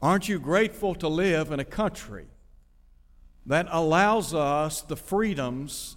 Aren't 0.00 0.28
you 0.28 0.38
grateful 0.38 0.94
to 0.96 1.08
live 1.08 1.50
in 1.50 1.58
a 1.58 1.64
country 1.64 2.26
that 3.46 3.66
allows 3.70 4.32
us 4.32 4.80
the 4.80 4.96
freedoms 4.96 5.96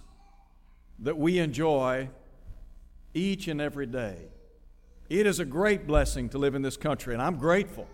that 0.98 1.16
we 1.16 1.38
enjoy 1.38 2.08
each 3.14 3.46
and 3.46 3.60
every 3.60 3.86
day? 3.86 4.16
It 5.08 5.26
is 5.26 5.38
a 5.38 5.44
great 5.44 5.86
blessing 5.86 6.28
to 6.30 6.38
live 6.38 6.56
in 6.56 6.62
this 6.62 6.76
country, 6.76 7.14
and 7.14 7.22
I'm 7.22 7.36
grateful 7.36 7.86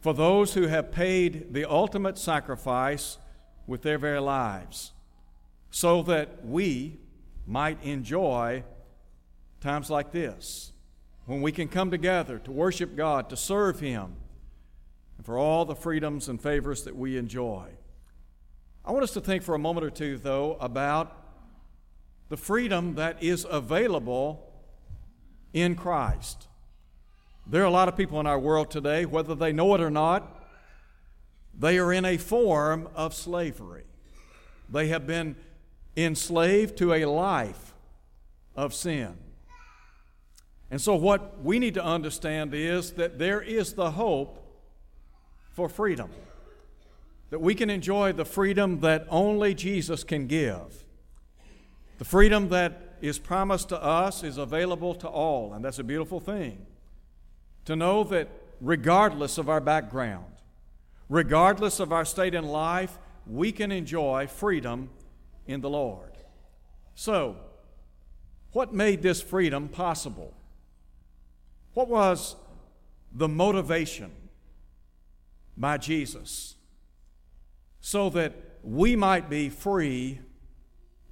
for 0.00 0.14
those 0.14 0.54
who 0.54 0.68
have 0.68 0.92
paid 0.92 1.54
the 1.54 1.68
ultimate 1.68 2.16
sacrifice 2.16 3.18
with 3.66 3.82
their 3.82 3.98
very 3.98 4.20
lives 4.20 4.92
so 5.70 6.02
that 6.02 6.44
we 6.46 6.98
might 7.46 7.82
enjoy 7.82 8.62
times 9.60 9.90
like 9.90 10.12
this 10.12 10.72
when 11.26 11.42
we 11.42 11.50
can 11.50 11.68
come 11.68 11.90
together 11.90 12.38
to 12.38 12.52
worship 12.52 12.96
God, 12.96 13.28
to 13.30 13.36
serve 13.36 13.80
Him 13.80 14.16
and 15.20 15.26
for 15.26 15.36
all 15.36 15.66
the 15.66 15.74
freedoms 15.74 16.30
and 16.30 16.40
favors 16.40 16.84
that 16.84 16.96
we 16.96 17.18
enjoy. 17.18 17.68
I 18.86 18.90
want 18.90 19.04
us 19.04 19.12
to 19.12 19.20
think 19.20 19.42
for 19.42 19.54
a 19.54 19.58
moment 19.58 19.84
or 19.84 19.90
two, 19.90 20.16
though, 20.16 20.56
about 20.62 21.14
the 22.30 22.38
freedom 22.38 22.94
that 22.94 23.22
is 23.22 23.46
available 23.50 24.50
in 25.52 25.74
Christ. 25.74 26.48
There 27.46 27.60
are 27.60 27.66
a 27.66 27.70
lot 27.70 27.86
of 27.86 27.98
people 27.98 28.18
in 28.18 28.26
our 28.26 28.38
world 28.38 28.70
today, 28.70 29.04
whether 29.04 29.34
they 29.34 29.52
know 29.52 29.74
it 29.74 29.82
or 29.82 29.90
not, 29.90 30.42
they 31.52 31.76
are 31.76 31.92
in 31.92 32.06
a 32.06 32.16
form 32.16 32.88
of 32.94 33.12
slavery. 33.12 33.84
They 34.70 34.88
have 34.88 35.06
been 35.06 35.36
enslaved 35.98 36.78
to 36.78 36.94
a 36.94 37.04
life 37.04 37.74
of 38.56 38.72
sin. 38.72 39.18
And 40.70 40.80
so, 40.80 40.94
what 40.94 41.44
we 41.44 41.58
need 41.58 41.74
to 41.74 41.84
understand 41.84 42.54
is 42.54 42.92
that 42.92 43.18
there 43.18 43.42
is 43.42 43.74
the 43.74 43.90
hope 43.90 44.39
for 45.52 45.68
freedom. 45.68 46.10
That 47.30 47.40
we 47.40 47.54
can 47.54 47.70
enjoy 47.70 48.12
the 48.12 48.24
freedom 48.24 48.80
that 48.80 49.06
only 49.08 49.54
Jesus 49.54 50.04
can 50.04 50.26
give. 50.26 50.84
The 51.98 52.04
freedom 52.04 52.48
that 52.48 52.96
is 53.00 53.18
promised 53.18 53.68
to 53.70 53.82
us 53.82 54.22
is 54.22 54.36
available 54.36 54.94
to 54.96 55.08
all, 55.08 55.52
and 55.52 55.64
that's 55.64 55.78
a 55.78 55.84
beautiful 55.84 56.20
thing. 56.20 56.66
To 57.66 57.76
know 57.76 58.04
that 58.04 58.28
regardless 58.60 59.38
of 59.38 59.48
our 59.48 59.60
background, 59.60 60.24
regardless 61.08 61.80
of 61.80 61.92
our 61.92 62.04
state 62.04 62.34
in 62.34 62.44
life, 62.44 62.98
we 63.26 63.52
can 63.52 63.70
enjoy 63.70 64.26
freedom 64.26 64.90
in 65.46 65.60
the 65.60 65.70
Lord. 65.70 66.12
So, 66.94 67.36
what 68.52 68.74
made 68.74 69.02
this 69.02 69.22
freedom 69.22 69.68
possible? 69.68 70.34
What 71.74 71.88
was 71.88 72.36
the 73.12 73.28
motivation 73.28 74.10
by 75.60 75.76
Jesus 75.76 76.56
so 77.80 78.08
that 78.10 78.34
we 78.62 78.96
might 78.96 79.28
be 79.28 79.48
free 79.50 80.20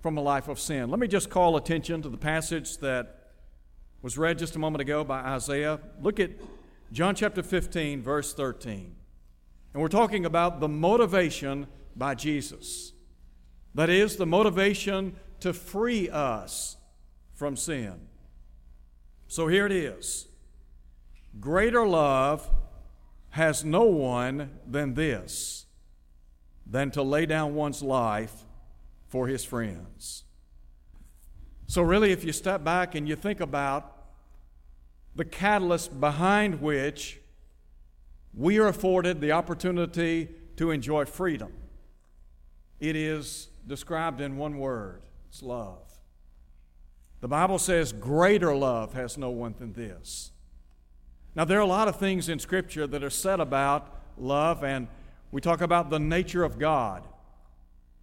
from 0.01 0.17
a 0.17 0.21
life 0.21 0.49
of 0.49 0.59
sin. 0.59 0.91
Let 0.91 0.99
me 0.99 1.07
just 1.07 1.29
call 1.29 1.57
attention 1.57 2.03
to 2.03 2.09
the 2.09 2.17
passage 2.17 2.79
that 2.79 3.33
was 4.01 4.17
read 4.17 4.39
just 4.39 4.57
a 4.57 4.59
moment 4.59 4.81
ago 4.81 5.05
by 5.05 5.21
Isaiah. 5.21 5.81
Look 6.01 6.19
at 6.19 6.31
John 6.93 7.15
chapter 7.15 7.43
15, 7.43 8.03
verse 8.03 8.33
13. 8.33 8.95
And 9.75 9.83
we're 9.83 9.89
talking 9.89 10.25
about 10.25 10.61
the 10.61 10.69
motivation 10.69 11.67
by 11.95 12.15
Jesus. 12.15 12.93
That 13.75 13.91
is, 13.91 14.17
the 14.17 14.27
motivation 14.27 15.17
to 15.41 15.53
free 15.53 16.09
us 16.09 16.77
from 17.35 17.57
sin. 17.57 18.01
So 19.27 19.47
here 19.47 19.67
it 19.67 19.73
is 19.73 20.27
Greater 21.39 21.87
love 21.87 22.49
has 23.31 23.65
no 23.65 23.83
one 23.85 24.59
than 24.67 24.95
this, 24.95 25.67
than 26.67 26.91
to 26.93 27.03
lay 27.03 27.27
down 27.27 27.55
one's 27.55 27.83
life 27.83 28.45
for 29.07 29.27
his 29.27 29.45
friends. 29.45 30.25
So, 31.67 31.83
really, 31.83 32.13
if 32.13 32.25
you 32.25 32.33
step 32.33 32.65
back 32.65 32.95
and 32.95 33.09
you 33.09 33.17
think 33.17 33.41
about 33.41 33.95
the 35.15 35.25
catalyst 35.25 36.01
behind 36.01 36.61
which 36.63 37.21
we 38.35 38.59
are 38.59 38.69
afforded 38.69 39.21
the 39.21 39.33
opportunity 39.33 40.29
to 40.57 40.71
enjoy 40.71 41.05
freedom, 41.05 41.53
it 42.81 42.97
is 42.97 43.49
described 43.67 44.21
in 44.21 44.37
one 44.37 44.59
word 44.59 45.03
it's 45.29 45.43
love. 45.43 45.89
The 47.21 47.29
Bible 47.29 47.59
says, 47.59 47.93
Greater 47.93 48.55
love 48.55 48.95
has 48.95 49.19
no 49.19 49.31
one 49.31 49.55
than 49.59 49.73
this 49.73 50.33
now, 51.39 51.45
there 51.45 51.59
are 51.59 51.63
a 51.63 51.67
lot 51.67 51.87
of 51.87 51.95
things 51.95 52.29
in 52.29 52.41
Scripture 52.41 52.85
that 52.89 53.05
are 53.05 53.11
said 53.11 53.39
about 53.39 53.97
love, 54.17 54.65
and 54.65 54.89
we 55.31 55.41
talk 55.41 55.61
about 55.61 55.89
the 55.89 56.01
nature 56.01 56.43
of 56.43 56.59
God. 56.59 57.05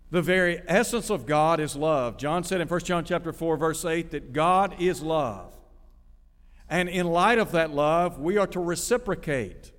The 0.10 0.22
very 0.22 0.62
essence 0.70 1.10
of 1.10 1.26
God 1.26 1.60
is 1.60 1.76
love. 1.76 2.16
John 2.16 2.46
said 2.46 2.62
in 2.62 2.70
1 2.70 2.80
John 2.80 3.04
chapter 3.04 3.34
4, 3.34 3.58
verse 3.58 3.84
8, 3.84 4.12
that 4.12 4.32
God 4.32 4.78
is 4.80 5.02
love. 5.02 5.54
And 6.70 6.88
in 6.88 7.08
light 7.08 7.38
of 7.38 7.52
that 7.52 7.72
love, 7.72 8.20
we 8.20 8.38
are 8.38 8.48
to 8.48 8.60
reciprocate. 8.62 9.74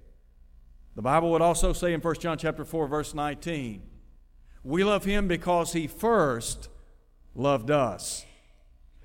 The 0.94 1.00
Bible 1.00 1.30
would 1.30 1.40
also 1.40 1.72
say 1.72 1.94
in 1.94 2.02
1 2.02 2.14
John 2.16 2.36
chapter 2.36 2.66
4, 2.66 2.86
verse 2.88 3.14
19, 3.14 3.80
we 4.64 4.84
love 4.84 5.06
him 5.06 5.28
because 5.28 5.72
he 5.72 5.86
first 5.86 6.68
loved 7.34 7.70
us. 7.70 8.26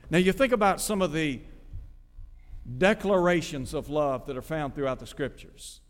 Now 0.10 0.18
you 0.18 0.34
think 0.34 0.52
about 0.52 0.82
some 0.82 1.02
of 1.02 1.14
the 1.14 1.40
declarations 2.78 3.74
of 3.74 3.90
love 3.90 4.26
that 4.28 4.38
are 4.38 4.42
found 4.42 4.76
throughout 4.76 5.00
the 5.00 5.08
scriptures. 5.08 5.82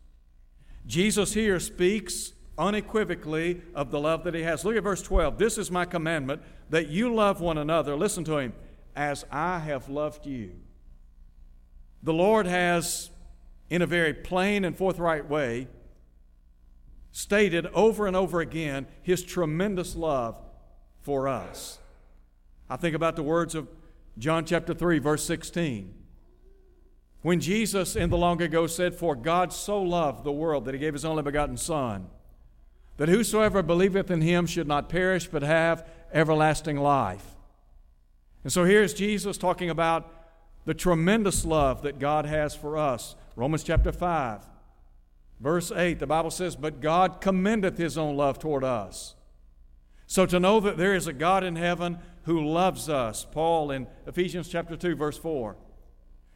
Jesus 0.85 1.33
here 1.33 1.59
speaks 1.59 2.33
unequivocally 2.57 3.61
of 3.73 3.91
the 3.91 3.99
love 3.99 4.23
that 4.23 4.33
he 4.33 4.43
has. 4.43 4.65
Look 4.65 4.75
at 4.75 4.83
verse 4.83 5.01
12. 5.01 5.37
This 5.37 5.57
is 5.57 5.71
my 5.71 5.85
commandment 5.85 6.41
that 6.69 6.87
you 6.87 7.13
love 7.13 7.41
one 7.41 7.57
another. 7.57 7.95
Listen 7.95 8.23
to 8.25 8.37
him. 8.37 8.53
As 8.95 9.25
I 9.31 9.59
have 9.59 9.89
loved 9.89 10.25
you. 10.25 10.51
The 12.03 12.13
Lord 12.13 12.45
has, 12.45 13.09
in 13.69 13.81
a 13.81 13.85
very 13.85 14.13
plain 14.13 14.65
and 14.65 14.75
forthright 14.75 15.29
way, 15.29 15.67
stated 17.11 17.67
over 17.67 18.07
and 18.07 18.15
over 18.15 18.41
again 18.41 18.87
his 19.01 19.23
tremendous 19.23 19.95
love 19.95 20.39
for 21.01 21.27
us. 21.27 21.79
I 22.69 22.75
think 22.75 22.95
about 22.95 23.15
the 23.15 23.23
words 23.23 23.53
of 23.55 23.67
John 24.17 24.45
chapter 24.45 24.73
3, 24.73 24.99
verse 24.99 25.25
16. 25.25 26.00
When 27.21 27.39
Jesus 27.39 27.95
in 27.95 28.09
the 28.09 28.17
long 28.17 28.41
ago 28.41 28.65
said, 28.67 28.95
For 28.95 29.15
God 29.15 29.53
so 29.53 29.81
loved 29.81 30.23
the 30.23 30.31
world 30.31 30.65
that 30.65 30.73
he 30.73 30.79
gave 30.79 30.93
his 30.93 31.05
only 31.05 31.21
begotten 31.21 31.57
Son, 31.57 32.07
that 32.97 33.09
whosoever 33.09 33.61
believeth 33.61 34.09
in 34.09 34.21
him 34.21 34.47
should 34.47 34.67
not 34.67 34.89
perish 34.89 35.27
but 35.27 35.43
have 35.43 35.87
everlasting 36.11 36.77
life. 36.77 37.35
And 38.43 38.51
so 38.51 38.65
here's 38.65 38.93
Jesus 38.93 39.37
talking 39.37 39.69
about 39.69 40.11
the 40.65 40.73
tremendous 40.73 41.45
love 41.45 41.83
that 41.83 41.99
God 41.99 42.25
has 42.25 42.55
for 42.55 42.77
us. 42.77 43.15
Romans 43.35 43.63
chapter 43.63 43.91
5, 43.91 44.41
verse 45.39 45.71
8, 45.71 45.99
the 45.99 46.07
Bible 46.07 46.31
says, 46.31 46.55
But 46.55 46.81
God 46.81 47.21
commendeth 47.21 47.77
his 47.77 47.97
own 47.99 48.17
love 48.17 48.39
toward 48.39 48.63
us. 48.63 49.15
So 50.07 50.25
to 50.25 50.39
know 50.39 50.59
that 50.59 50.77
there 50.77 50.95
is 50.95 51.07
a 51.07 51.13
God 51.13 51.43
in 51.43 51.55
heaven 51.55 51.99
who 52.23 52.43
loves 52.43 52.89
us, 52.89 53.25
Paul 53.31 53.71
in 53.71 53.87
Ephesians 54.07 54.49
chapter 54.49 54.75
2, 54.75 54.95
verse 54.95 55.17
4 55.17 55.55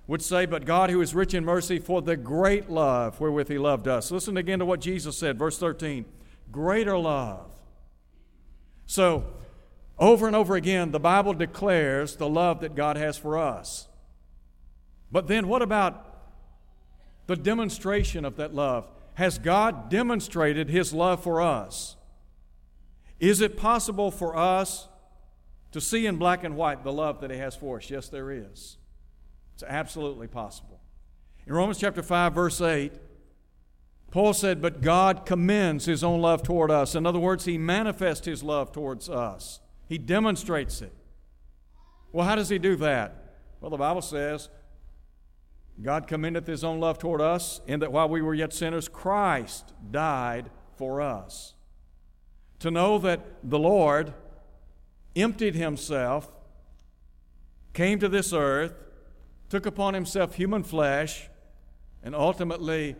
would 0.08 0.22
say, 0.22 0.46
But 0.46 0.66
God, 0.66 0.90
who 0.90 1.02
is 1.02 1.16
rich 1.16 1.34
in 1.34 1.46
mercy, 1.46 1.80
for 1.80 2.02
the 2.02 2.18
great 2.18 2.70
love 2.70 3.20
wherewith 3.20 3.48
He 3.48 3.58
loved 3.58 3.88
us. 3.88 4.12
Listen 4.12 4.38
again 4.38 4.60
to 4.60 4.66
what 4.66 4.82
Jesus 4.82 5.18
said, 5.18 5.38
verse 5.38 5.58
13 5.58 6.06
greater 6.52 6.98
love. 6.98 7.52
So, 8.86 9.26
over 9.98 10.28
and 10.28 10.36
over 10.36 10.56
again, 10.56 10.92
the 10.92 11.00
Bible 11.00 11.34
declares 11.34 12.16
the 12.16 12.30
love 12.30 12.60
that 12.62 12.76
God 12.76 12.98
has 12.98 13.18
for 13.18 13.38
us. 13.38 13.88
But 15.12 15.28
then, 15.28 15.48
what 15.48 15.62
about 15.62 16.18
the 17.28 17.36
demonstration 17.36 18.26
of 18.26 18.36
that 18.38 18.54
love? 18.54 18.88
Has 19.16 19.38
God 19.38 19.90
demonstrated 19.90 20.70
His 20.70 20.94
love 20.94 21.24
for 21.24 21.42
us? 21.42 21.96
Is 23.20 23.42
it 23.42 23.58
possible 23.58 24.12
for 24.12 24.36
us 24.36 24.88
to 25.72 25.82
see 25.82 26.06
in 26.06 26.18
black 26.18 26.44
and 26.44 26.56
white 26.56 26.84
the 26.84 26.92
love 26.92 27.22
that 27.22 27.32
He 27.32 27.38
has 27.38 27.56
for 27.56 27.78
us? 27.78 27.90
Yes, 27.90 28.10
there 28.10 28.32
is. 28.32 28.78
It's 29.56 29.64
absolutely 29.64 30.28
possible. 30.28 30.82
In 31.48 31.54
Romans 31.54 31.80
chapter 31.80 32.04
5, 32.04 32.34
verse 32.34 32.60
8, 32.60 32.92
Paul 34.12 34.34
said, 34.34 34.62
But 34.62 34.82
God 34.82 35.26
commends 35.26 35.86
his 35.86 36.04
own 36.04 36.22
love 36.22 36.44
toward 36.44 36.72
us. 36.72 36.94
In 36.94 37.06
other 37.06 37.20
words, 37.20 37.46
he 37.46 37.58
manifests 37.58 38.26
his 38.26 38.44
love 38.44 38.74
towards 38.74 39.10
us, 39.10 39.62
he 39.88 39.98
demonstrates 39.98 40.82
it. 40.82 40.94
Well, 42.12 42.26
how 42.26 42.36
does 42.36 42.50
he 42.50 42.60
do 42.60 42.76
that? 42.78 43.34
Well, 43.62 43.72
the 43.72 43.78
Bible 43.78 44.02
says, 44.02 44.50
God 45.82 46.08
commendeth 46.08 46.48
his 46.48 46.64
own 46.64 46.80
love 46.80 46.98
toward 46.98 47.22
us, 47.22 47.62
in 47.68 47.80
that 47.82 47.92
while 47.92 48.08
we 48.08 48.22
were 48.22 48.34
yet 48.34 48.54
sinners, 48.54 48.88
Christ 48.88 49.74
died 49.92 50.50
for 50.78 51.02
us. 51.02 51.54
To 52.60 52.72
know 52.72 52.98
that 53.00 53.22
the 53.44 53.60
Lord 53.60 54.14
emptied 55.16 55.56
himself, 55.56 56.32
came 57.74 58.00
to 58.00 58.08
this 58.08 58.32
earth, 58.32 58.74
took 59.56 59.66
upon 59.66 59.94
himself 59.94 60.36
human 60.36 60.64
flesh, 60.64 61.30
and 62.04 62.14
ultimately 62.14 62.98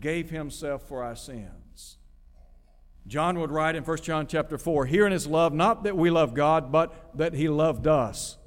gave 0.00 0.28
himself 0.28 0.82
for 0.88 1.04
our 1.04 1.14
sins. 1.14 1.98
John 3.06 3.38
would 3.38 3.52
write 3.52 3.76
in 3.76 3.84
1 3.84 3.98
John 3.98 4.26
chapter 4.26 4.58
4, 4.58 4.86
Herein 4.86 5.12
is 5.12 5.28
love, 5.28 5.52
not 5.54 5.84
that 5.84 5.96
we 5.96 6.10
love 6.10 6.34
God, 6.34 6.72
but 6.72 7.16
that 7.16 7.32
he 7.32 7.48
loved 7.48 7.86
us 7.86 8.38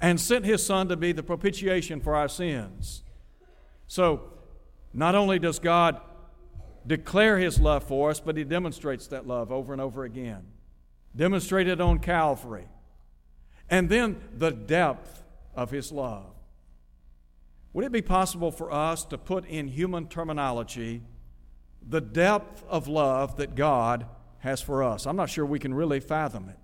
and 0.00 0.20
sent 0.20 0.44
his 0.44 0.64
son 0.64 0.86
to 0.86 0.96
be 0.96 1.10
the 1.10 1.24
propitiation 1.24 2.00
for 2.00 2.14
our 2.14 2.28
sins. 2.28 3.02
So, 3.88 4.30
not 4.94 5.16
only 5.16 5.40
does 5.40 5.58
God 5.58 6.00
declare 6.86 7.38
his 7.38 7.58
love 7.58 7.82
for 7.82 8.10
us, 8.10 8.20
but 8.20 8.36
he 8.36 8.44
demonstrates 8.44 9.08
that 9.08 9.26
love 9.26 9.50
over 9.50 9.72
and 9.72 9.82
over 9.82 10.04
again. 10.04 10.44
Demonstrated 11.16 11.80
on 11.80 11.98
Calvary. 11.98 12.68
And 13.68 13.88
then 13.88 14.20
the 14.32 14.52
depth 14.52 15.24
of 15.56 15.72
his 15.72 15.90
love. 15.90 16.32
Would 17.72 17.84
it 17.84 17.92
be 17.92 18.02
possible 18.02 18.50
for 18.50 18.70
us 18.70 19.04
to 19.06 19.18
put 19.18 19.46
in 19.46 19.68
human 19.68 20.06
terminology 20.08 21.02
the 21.86 22.00
depth 22.00 22.64
of 22.68 22.86
love 22.86 23.36
that 23.36 23.54
God 23.54 24.06
has 24.40 24.60
for 24.60 24.82
us? 24.82 25.06
I'm 25.06 25.16
not 25.16 25.30
sure 25.30 25.46
we 25.46 25.58
can 25.58 25.72
really 25.72 26.00
fathom 26.00 26.48
it. 26.48 26.58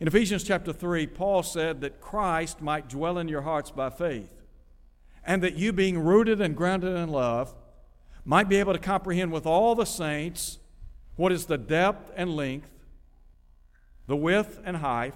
In 0.00 0.08
Ephesians 0.08 0.44
chapter 0.44 0.72
3, 0.72 1.06
Paul 1.08 1.42
said 1.42 1.80
that 1.80 2.00
Christ 2.00 2.62
might 2.62 2.88
dwell 2.88 3.18
in 3.18 3.28
your 3.28 3.42
hearts 3.42 3.70
by 3.70 3.90
faith, 3.90 4.30
and 5.24 5.42
that 5.42 5.56
you, 5.56 5.72
being 5.72 5.98
rooted 5.98 6.40
and 6.40 6.56
grounded 6.56 6.96
in 6.96 7.08
love, 7.08 7.54
might 8.24 8.48
be 8.48 8.56
able 8.56 8.72
to 8.72 8.78
comprehend 8.78 9.32
with 9.32 9.44
all 9.44 9.74
the 9.74 9.84
saints 9.84 10.58
what 11.16 11.32
is 11.32 11.46
the 11.46 11.58
depth 11.58 12.12
and 12.16 12.34
length, 12.36 12.70
the 14.06 14.16
width 14.16 14.60
and 14.64 14.78
height. 14.78 15.14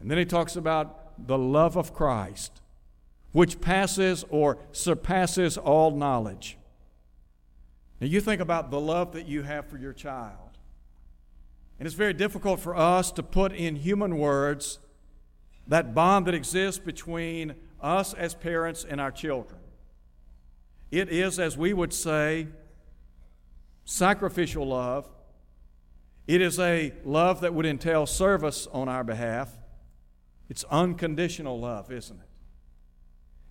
And 0.00 0.10
then 0.10 0.18
he 0.18 0.24
talks 0.24 0.54
about 0.54 1.26
the 1.26 1.38
love 1.38 1.76
of 1.76 1.94
Christ, 1.94 2.59
which 3.32 3.60
passes 3.60 4.24
or 4.28 4.58
surpasses 4.72 5.56
all 5.56 5.90
knowledge. 5.92 6.56
Now, 8.00 8.06
you 8.06 8.20
think 8.20 8.40
about 8.40 8.70
the 8.70 8.80
love 8.80 9.12
that 9.12 9.26
you 9.26 9.42
have 9.42 9.66
for 9.66 9.76
your 9.76 9.92
child. 9.92 10.50
And 11.78 11.86
it's 11.86 11.94
very 11.94 12.12
difficult 12.12 12.60
for 12.60 12.76
us 12.76 13.12
to 13.12 13.22
put 13.22 13.52
in 13.52 13.76
human 13.76 14.18
words 14.18 14.78
that 15.66 15.94
bond 15.94 16.26
that 16.26 16.34
exists 16.34 16.78
between 16.78 17.54
us 17.80 18.12
as 18.14 18.34
parents 18.34 18.84
and 18.88 19.00
our 19.00 19.10
children. 19.10 19.60
It 20.90 21.08
is, 21.08 21.38
as 21.38 21.56
we 21.56 21.72
would 21.72 21.92
say, 21.92 22.48
sacrificial 23.84 24.66
love. 24.66 25.08
It 26.26 26.40
is 26.40 26.58
a 26.58 26.92
love 27.04 27.40
that 27.40 27.54
would 27.54 27.66
entail 27.66 28.06
service 28.06 28.66
on 28.72 28.88
our 28.88 29.04
behalf. 29.04 29.56
It's 30.48 30.64
unconditional 30.64 31.60
love, 31.60 31.92
isn't 31.92 32.18
it? 32.18 32.29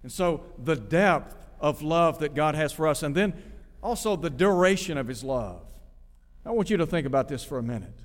And 0.03 0.11
so, 0.11 0.43
the 0.57 0.75
depth 0.75 1.35
of 1.59 1.81
love 1.81 2.19
that 2.19 2.33
God 2.33 2.55
has 2.55 2.71
for 2.71 2.87
us, 2.87 3.03
and 3.03 3.13
then 3.13 3.33
also 3.81 4.15
the 4.15 4.29
duration 4.29 4.97
of 4.97 5.07
His 5.07 5.23
love. 5.23 5.61
I 6.45 6.51
want 6.51 6.69
you 6.69 6.77
to 6.77 6.85
think 6.85 7.05
about 7.05 7.27
this 7.27 7.43
for 7.43 7.57
a 7.57 7.63
minute. 7.63 7.99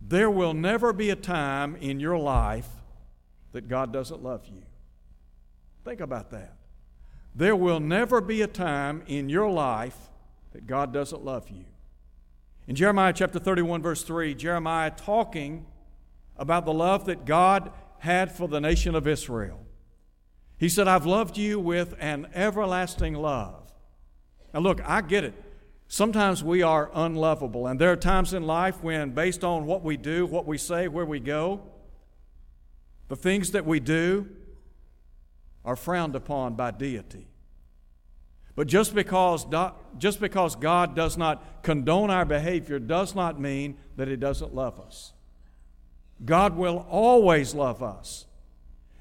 There 0.00 0.30
will 0.30 0.54
never 0.54 0.92
be 0.92 1.10
a 1.10 1.16
time 1.16 1.76
in 1.76 2.00
your 2.00 2.18
life 2.18 2.68
that 3.52 3.68
God 3.68 3.92
doesn't 3.92 4.22
love 4.22 4.46
you. 4.46 4.62
Think 5.84 6.00
about 6.00 6.30
that. 6.30 6.56
There 7.34 7.56
will 7.56 7.80
never 7.80 8.20
be 8.20 8.42
a 8.42 8.46
time 8.46 9.02
in 9.06 9.28
your 9.28 9.50
life 9.50 9.96
that 10.52 10.66
God 10.66 10.92
doesn't 10.92 11.24
love 11.24 11.50
you. 11.50 11.64
In 12.66 12.74
Jeremiah 12.74 13.12
chapter 13.12 13.38
31, 13.38 13.82
verse 13.82 14.02
3, 14.02 14.34
Jeremiah 14.34 14.90
talking 14.90 15.66
about 16.36 16.64
the 16.64 16.72
love 16.72 17.06
that 17.06 17.24
God 17.24 17.70
had 17.98 18.32
for 18.32 18.48
the 18.48 18.60
nation 18.60 18.94
of 18.94 19.06
Israel. 19.06 19.60
He 20.58 20.68
said, 20.68 20.88
I've 20.88 21.06
loved 21.06 21.38
you 21.38 21.60
with 21.60 21.94
an 22.00 22.28
everlasting 22.34 23.14
love. 23.14 23.72
Now, 24.52 24.60
look, 24.60 24.80
I 24.84 25.00
get 25.00 25.24
it. 25.24 25.34
Sometimes 25.86 26.44
we 26.44 26.62
are 26.62 26.90
unlovable, 26.92 27.66
and 27.66 27.80
there 27.80 27.90
are 27.90 27.96
times 27.96 28.34
in 28.34 28.42
life 28.42 28.82
when, 28.82 29.10
based 29.10 29.42
on 29.42 29.64
what 29.64 29.82
we 29.82 29.96
do, 29.96 30.26
what 30.26 30.46
we 30.46 30.58
say, 30.58 30.86
where 30.86 31.06
we 31.06 31.20
go, 31.20 31.62
the 33.08 33.16
things 33.16 33.52
that 33.52 33.64
we 33.64 33.80
do 33.80 34.28
are 35.64 35.76
frowned 35.76 36.14
upon 36.14 36.54
by 36.54 36.70
deity. 36.70 37.28
But 38.54 38.66
just 38.66 38.94
because, 38.94 39.46
just 39.96 40.20
because 40.20 40.56
God 40.56 40.96
does 40.96 41.16
not 41.16 41.62
condone 41.62 42.10
our 42.10 42.24
behavior 42.24 42.78
does 42.78 43.14
not 43.14 43.40
mean 43.40 43.78
that 43.96 44.08
He 44.08 44.16
doesn't 44.16 44.54
love 44.54 44.80
us. 44.80 45.12
God 46.24 46.56
will 46.56 46.84
always 46.90 47.54
love 47.54 47.82
us. 47.82 48.26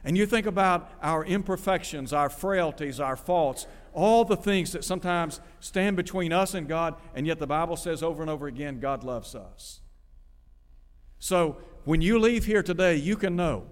And 0.07 0.17
you 0.17 0.25
think 0.25 0.45
about 0.45 0.89
our 1.01 1.25
imperfections, 1.25 2.13
our 2.13 2.29
frailties, 2.29 3.01
our 3.01 3.17
faults, 3.17 3.67
all 3.91 4.23
the 4.23 4.37
things 4.37 4.71
that 4.71 4.85
sometimes 4.85 5.41
stand 5.59 5.97
between 5.97 6.31
us 6.31 6.53
and 6.53 6.65
God, 6.65 6.95
and 7.13 7.27
yet 7.27 7.39
the 7.39 7.45
Bible 7.45 7.75
says 7.75 8.01
over 8.01 8.21
and 8.21 8.31
over 8.31 8.47
again, 8.47 8.79
God 8.79 9.03
loves 9.03 9.35
us. 9.35 9.81
So 11.19 11.57
when 11.83 11.99
you 11.99 12.19
leave 12.19 12.45
here 12.45 12.63
today, 12.63 12.95
you 12.95 13.17
can 13.17 13.35
know 13.35 13.65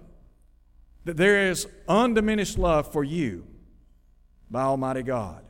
that 1.06 1.16
there 1.16 1.48
is 1.48 1.66
undiminished 1.88 2.58
love 2.58 2.92
for 2.92 3.02
you 3.02 3.46
by 4.50 4.60
Almighty 4.60 5.02
God. 5.02 5.42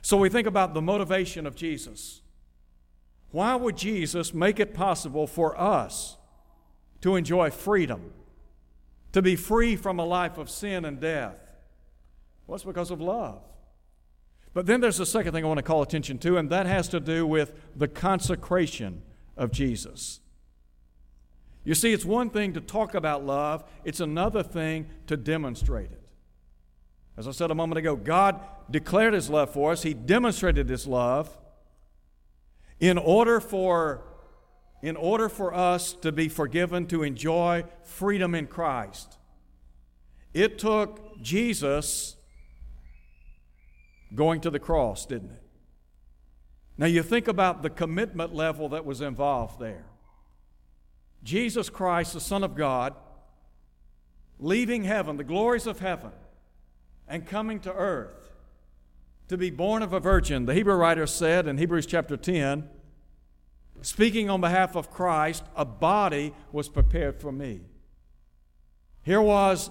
So 0.00 0.16
we 0.16 0.30
think 0.30 0.46
about 0.46 0.72
the 0.72 0.80
motivation 0.80 1.46
of 1.46 1.54
Jesus. 1.54 2.22
Why 3.30 3.56
would 3.56 3.76
Jesus 3.76 4.32
make 4.32 4.58
it 4.58 4.72
possible 4.72 5.26
for 5.26 5.60
us 5.60 6.16
to 7.02 7.14
enjoy 7.14 7.50
freedom, 7.50 8.14
to 9.12 9.22
be 9.22 9.36
free 9.36 9.76
from 9.76 9.98
a 9.98 10.04
life 10.04 10.38
of 10.38 10.50
sin 10.50 10.84
and 10.84 11.00
death? 11.00 11.36
Well, 12.46 12.56
it's 12.56 12.64
because 12.64 12.90
of 12.90 13.00
love. 13.00 13.42
But 14.54 14.66
then 14.66 14.80
there's 14.80 15.00
a 15.00 15.06
second 15.06 15.32
thing 15.32 15.44
I 15.44 15.46
want 15.48 15.58
to 15.58 15.62
call 15.62 15.82
attention 15.82 16.18
to, 16.18 16.36
and 16.36 16.50
that 16.50 16.66
has 16.66 16.88
to 16.88 17.00
do 17.00 17.26
with 17.26 17.52
the 17.76 17.88
consecration 17.88 19.02
of 19.36 19.52
Jesus. 19.52 20.20
You 21.64 21.74
see, 21.74 21.92
it's 21.92 22.04
one 22.04 22.30
thing 22.30 22.54
to 22.54 22.60
talk 22.60 22.94
about 22.94 23.24
love, 23.24 23.62
it's 23.84 24.00
another 24.00 24.42
thing 24.42 24.88
to 25.06 25.16
demonstrate 25.16 25.92
it. 25.92 26.08
As 27.16 27.28
I 27.28 27.32
said 27.32 27.50
a 27.50 27.54
moment 27.54 27.78
ago, 27.78 27.94
God 27.94 28.40
declared 28.70 29.12
His 29.12 29.28
love 29.28 29.50
for 29.50 29.72
us, 29.72 29.82
He 29.82 29.92
demonstrated 29.92 30.68
His 30.68 30.86
love 30.86 31.36
in 32.80 32.96
order 32.96 33.40
for, 33.40 34.02
in 34.82 34.96
order 34.96 35.28
for 35.28 35.52
us 35.52 35.92
to 35.92 36.12
be 36.12 36.28
forgiven, 36.28 36.86
to 36.86 37.02
enjoy 37.02 37.64
freedom 37.82 38.34
in 38.34 38.46
Christ. 38.46 39.18
It 40.32 40.58
took 40.58 41.20
Jesus 41.20 42.16
going 44.14 44.40
to 44.42 44.50
the 44.50 44.58
cross, 44.58 45.06
didn't 45.06 45.32
it? 45.32 45.42
Now 46.76 46.86
you 46.86 47.02
think 47.02 47.26
about 47.26 47.62
the 47.62 47.70
commitment 47.70 48.32
level 48.32 48.68
that 48.68 48.84
was 48.84 49.00
involved 49.00 49.58
there. 49.58 49.84
Jesus 51.24 51.68
Christ, 51.68 52.12
the 52.12 52.20
Son 52.20 52.44
of 52.44 52.54
God, 52.54 52.94
leaving 54.38 54.84
heaven, 54.84 55.16
the 55.16 55.24
glories 55.24 55.66
of 55.66 55.80
heaven, 55.80 56.12
and 57.08 57.26
coming 57.26 57.58
to 57.60 57.72
earth 57.72 58.30
to 59.26 59.36
be 59.36 59.50
born 59.50 59.82
of 59.82 59.92
a 59.92 60.00
virgin. 60.00 60.46
The 60.46 60.54
Hebrew 60.54 60.74
writer 60.74 61.06
said 61.06 61.48
in 61.48 61.58
Hebrews 61.58 61.86
chapter 61.86 62.16
10, 62.16 62.68
speaking 63.82 64.30
on 64.30 64.40
behalf 64.40 64.76
of 64.76 64.90
Christ, 64.90 65.44
a 65.56 65.64
body 65.64 66.32
was 66.52 66.68
prepared 66.68 67.20
for 67.20 67.32
me. 67.32 67.60
Here 69.02 69.22
was 69.22 69.70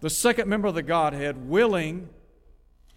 the 0.00 0.10
second 0.10 0.48
member 0.48 0.68
of 0.68 0.74
the 0.74 0.82
Godhead 0.82 1.48
willing 1.48 2.08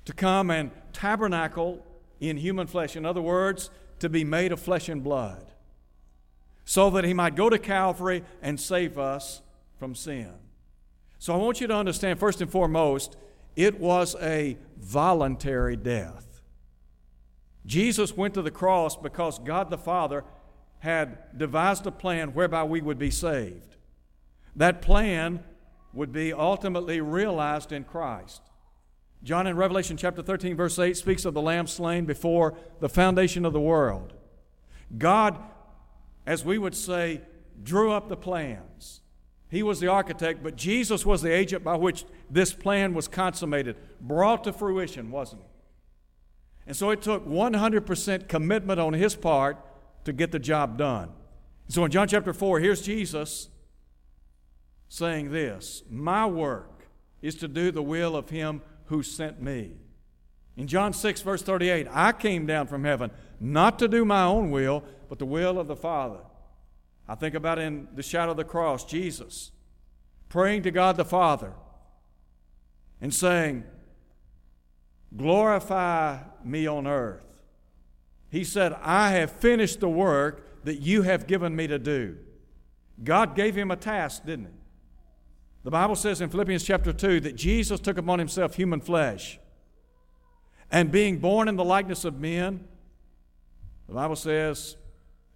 to 0.06 0.14
come 0.14 0.50
and 0.50 0.72
tabernacle 0.94 1.86
in 2.20 2.38
human 2.38 2.68
flesh. 2.68 2.96
In 2.96 3.06
other 3.06 3.22
words, 3.22 3.70
to 4.00 4.10
be 4.10 4.24
made 4.24 4.52
of 4.52 4.60
flesh 4.60 4.90
and 4.90 5.04
blood, 5.04 5.52
so 6.66 6.90
that 6.92 7.04
he 7.04 7.14
might 7.14 7.36
go 7.36 7.50
to 7.50 7.60
Calvary 7.60 8.24
and 8.42 8.60
save 8.60 8.98
us 8.98 9.42
from 9.78 9.96
sin. 9.96 10.32
So 11.20 11.34
I 11.34 11.38
want 11.38 11.62
you 11.62 11.68
to 11.68 11.76
understand, 11.76 12.20
first 12.20 12.42
and 12.42 12.52
foremost, 12.52 13.16
it 13.56 13.80
was 13.80 14.16
a 14.22 14.58
voluntary 14.78 15.76
death. 15.76 16.42
Jesus 17.66 18.18
went 18.18 18.34
to 18.34 18.42
the 18.42 18.50
cross 18.50 18.96
because 18.96 19.38
God 19.38 19.70
the 19.70 19.78
Father 19.78 20.24
had 20.82 21.38
devised 21.38 21.86
a 21.86 21.92
plan 21.92 22.34
whereby 22.34 22.64
we 22.64 22.82
would 22.82 22.98
be 22.98 23.12
saved. 23.12 23.76
That 24.56 24.82
plan 24.82 25.44
would 25.94 26.12
be 26.12 26.34
ultimately 26.34 27.02
realized 27.02 27.72
in 27.72 27.84
Christ. 27.84 28.42
John 29.24 29.46
in 29.46 29.56
Revelation 29.56 29.96
chapter 29.96 30.24
13, 30.24 30.56
verse 30.56 30.80
8, 30.80 30.98
speaks 30.98 31.26
of 31.26 31.36
the 31.36 31.42
lamb 31.42 31.68
slain 31.68 32.06
before 32.06 32.56
the 32.80 32.90
foundation 32.90 33.46
of 33.46 33.54
the 33.54 33.62
world. 33.62 34.14
God, 34.98 35.38
as 36.26 36.44
we 36.44 36.58
would 36.58 36.76
say, 36.76 37.22
drew 37.62 37.92
up 37.92 38.10
the 38.10 38.18
plans. 38.18 39.02
He 39.50 39.62
was 39.62 39.80
the 39.80 39.88
architect, 39.88 40.42
but 40.42 40.56
Jesus 40.56 41.06
was 41.06 41.22
the 41.22 41.32
agent 41.32 41.64
by 41.64 41.76
which 41.76 42.06
this 42.28 42.54
plan 42.54 42.96
was 42.96 43.08
consummated, 43.08 43.76
brought 44.00 44.44
to 44.46 44.54
fruition, 44.54 45.12
wasn't 45.12 45.42
it? 45.42 45.48
And 46.66 46.76
so 46.76 46.90
it 46.90 47.04
took 47.04 47.28
100% 47.28 48.28
commitment 48.28 48.80
on 48.80 48.94
his 48.94 49.16
part 49.16 49.58
to 50.06 50.14
get 50.14 50.32
the 50.32 50.40
job 50.40 50.78
done. 50.78 51.12
So 51.68 51.86
in 51.86 51.92
John 51.92 52.08
chapter 52.08 52.34
4, 52.34 52.60
here's 52.60 52.82
Jesus 52.82 53.50
saying 54.90 55.32
this 55.32 55.84
My 55.90 56.26
work 56.26 56.88
is 57.22 57.36
to 57.36 57.48
do 57.48 57.72
the 57.72 57.84
will 57.84 58.16
of 58.16 58.30
him 58.30 58.62
who 58.86 59.04
sent 59.04 59.42
me. 59.42 59.74
In 60.58 60.68
John 60.68 60.94
6, 60.94 61.22
verse 61.22 61.42
38, 61.42 61.88
I 61.90 62.12
came 62.12 62.46
down 62.46 62.68
from 62.68 62.84
heaven 62.84 63.12
not 63.40 63.80
to 63.80 63.88
do 63.88 64.04
my 64.04 64.24
own 64.24 64.52
will, 64.52 64.84
but 65.10 65.18
the 65.18 65.26
will 65.26 65.58
of 65.58 65.68
the 65.68 65.76
Father. 65.76 66.20
I 67.08 67.16
think 67.16 67.36
about 67.36 67.58
in 67.58 67.88
the 67.96 68.04
shadow 68.04 68.32
of 68.32 68.38
the 68.38 68.44
cross, 68.44 68.86
Jesus 68.86 69.52
praying 70.30 70.64
to 70.64 70.72
God 70.72 70.96
the 70.96 71.06
Father 71.06 71.54
and 73.02 73.14
saying, 73.14 73.66
Glorify 75.16 76.20
me 76.44 76.68
on 76.68 76.88
earth. 76.88 77.26
He 78.32 78.46
said, 78.46 78.74
I 78.82 79.12
have 79.12 79.30
finished 79.30 79.82
the 79.82 79.90
work 79.90 80.64
that 80.64 80.82
you 80.82 81.02
have 81.02 81.28
given 81.28 81.56
me 81.56 81.68
to 81.68 81.78
do. 81.78 82.18
God 83.04 83.36
gave 83.36 83.56
him 83.56 83.72
a 83.72 83.76
task, 83.76 84.26
didn't 84.26 84.46
he? 84.46 84.52
The 85.64 85.72
Bible 85.72 85.96
says 85.96 86.22
in 86.22 86.30
Philippians 86.30 86.64
chapter 86.64 86.94
2 86.94 87.20
that 87.20 87.36
Jesus 87.36 87.80
took 87.80 87.98
upon 87.98 88.20
himself 88.20 88.56
human 88.56 88.80
flesh. 88.80 89.38
And 90.72 90.92
being 90.92 91.20
born 91.20 91.50
in 91.50 91.58
the 91.58 91.66
likeness 91.66 92.06
of 92.06 92.20
men, 92.20 92.66
the 93.88 93.94
Bible 93.94 94.16
says 94.16 94.78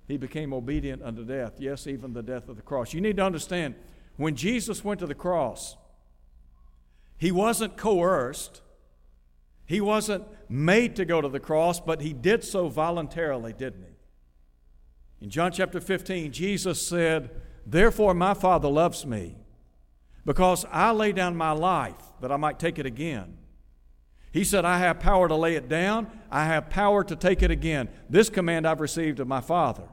he 0.07 0.15
became 0.15 0.53
obedient 0.53 1.03
unto 1.03 1.25
death. 1.25 1.55
Yes, 1.59 1.87
even 1.87 2.13
the 2.13 2.23
death 2.23 2.47
of 2.47 2.55
the 2.55 2.61
cross. 2.61 2.93
You 2.93 3.01
need 3.01 3.17
to 3.17 3.25
understand 3.25 3.75
when 4.15 4.35
Jesus 4.35 4.83
went 4.83 5.01
to 5.01 5.07
the 5.07 5.15
cross, 5.15 5.75
he 7.17 7.31
wasn't 7.31 7.75
coerced, 7.75 8.61
he 9.65 9.81
wasn't 9.81 10.23
made 10.49 10.95
to 10.95 11.05
go 11.05 11.21
to 11.21 11.29
the 11.29 11.39
cross, 11.39 11.79
but 11.79 12.01
he 12.01 12.13
did 12.13 12.43
so 12.43 12.69
voluntarily, 12.69 13.53
didn't 13.53 13.83
he? 13.83 13.95
In 15.25 15.29
John 15.29 15.51
chapter 15.51 15.79
15, 15.79 16.31
Jesus 16.31 16.85
said, 16.85 17.29
Therefore 17.65 18.13
my 18.13 18.33
Father 18.33 18.67
loves 18.67 19.05
me 19.05 19.37
because 20.25 20.65
I 20.71 20.91
lay 20.91 21.11
down 21.11 21.35
my 21.35 21.51
life 21.51 21.95
that 22.21 22.31
I 22.31 22.37
might 22.37 22.59
take 22.59 22.77
it 22.77 22.85
again. 22.85 23.37
He 24.31 24.43
said, 24.43 24.65
I 24.65 24.79
have 24.79 24.99
power 24.99 25.27
to 25.29 25.35
lay 25.35 25.55
it 25.55 25.69
down, 25.69 26.07
I 26.29 26.45
have 26.45 26.69
power 26.69 27.03
to 27.05 27.15
take 27.15 27.41
it 27.41 27.51
again. 27.51 27.87
This 28.09 28.29
command 28.29 28.67
I've 28.67 28.81
received 28.81 29.19
of 29.19 29.27
my 29.27 29.41
Father. 29.41 29.87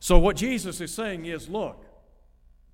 So, 0.00 0.18
what 0.18 0.36
Jesus 0.36 0.80
is 0.80 0.92
saying 0.92 1.26
is, 1.26 1.48
look, 1.48 1.84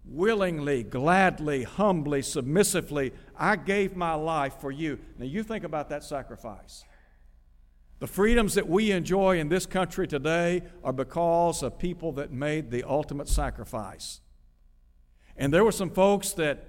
willingly, 0.04 0.82
gladly, 0.82 1.62
humbly, 1.62 2.22
submissively, 2.22 3.12
I 3.36 3.56
gave 3.56 3.96
my 3.96 4.14
life 4.14 4.60
for 4.60 4.70
you. 4.70 4.98
Now, 5.18 5.26
you 5.26 5.42
think 5.42 5.64
about 5.64 5.88
that 5.90 6.04
sacrifice. 6.04 6.84
The 8.00 8.08
freedoms 8.08 8.54
that 8.54 8.68
we 8.68 8.90
enjoy 8.90 9.38
in 9.38 9.48
this 9.48 9.64
country 9.64 10.08
today 10.08 10.62
are 10.82 10.92
because 10.92 11.62
of 11.62 11.78
people 11.78 12.12
that 12.12 12.32
made 12.32 12.70
the 12.70 12.82
ultimate 12.82 13.28
sacrifice. 13.28 14.20
And 15.36 15.54
there 15.54 15.64
were 15.64 15.72
some 15.72 15.90
folks 15.90 16.32
that 16.32 16.66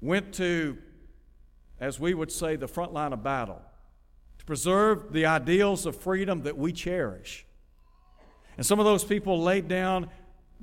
went 0.00 0.32
to, 0.34 0.78
as 1.78 2.00
we 2.00 2.14
would 2.14 2.32
say, 2.32 2.56
the 2.56 2.68
front 2.68 2.94
line 2.94 3.12
of 3.12 3.22
battle 3.22 3.60
to 4.38 4.44
preserve 4.46 5.12
the 5.12 5.26
ideals 5.26 5.86
of 5.86 5.94
freedom 5.94 6.42
that 6.42 6.56
we 6.56 6.72
cherish. 6.72 7.46
And 8.56 8.66
some 8.66 8.78
of 8.78 8.84
those 8.84 9.04
people 9.04 9.40
laid 9.40 9.68
down, 9.68 10.08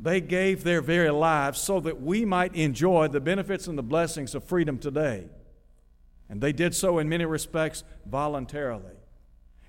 they 0.02 0.22
gave 0.22 0.64
their 0.64 0.82
very 0.82 1.10
lives 1.10 1.60
so 1.60 1.82
that 1.82 2.02
we 2.02 2.24
might 2.24 2.56
enjoy 2.56 3.10
the 3.10 3.20
benefits 3.20 3.68
and 3.68 3.78
the 3.78 3.84
blessings 3.84 4.34
of 4.34 4.44
freedom 4.46 4.78
today. 4.78 5.26
And 6.30 6.40
they 6.40 6.54
did 6.54 6.74
so 6.74 7.00
in 7.00 7.10
many 7.10 7.26
respects 7.26 7.84
voluntarily. 8.06 8.94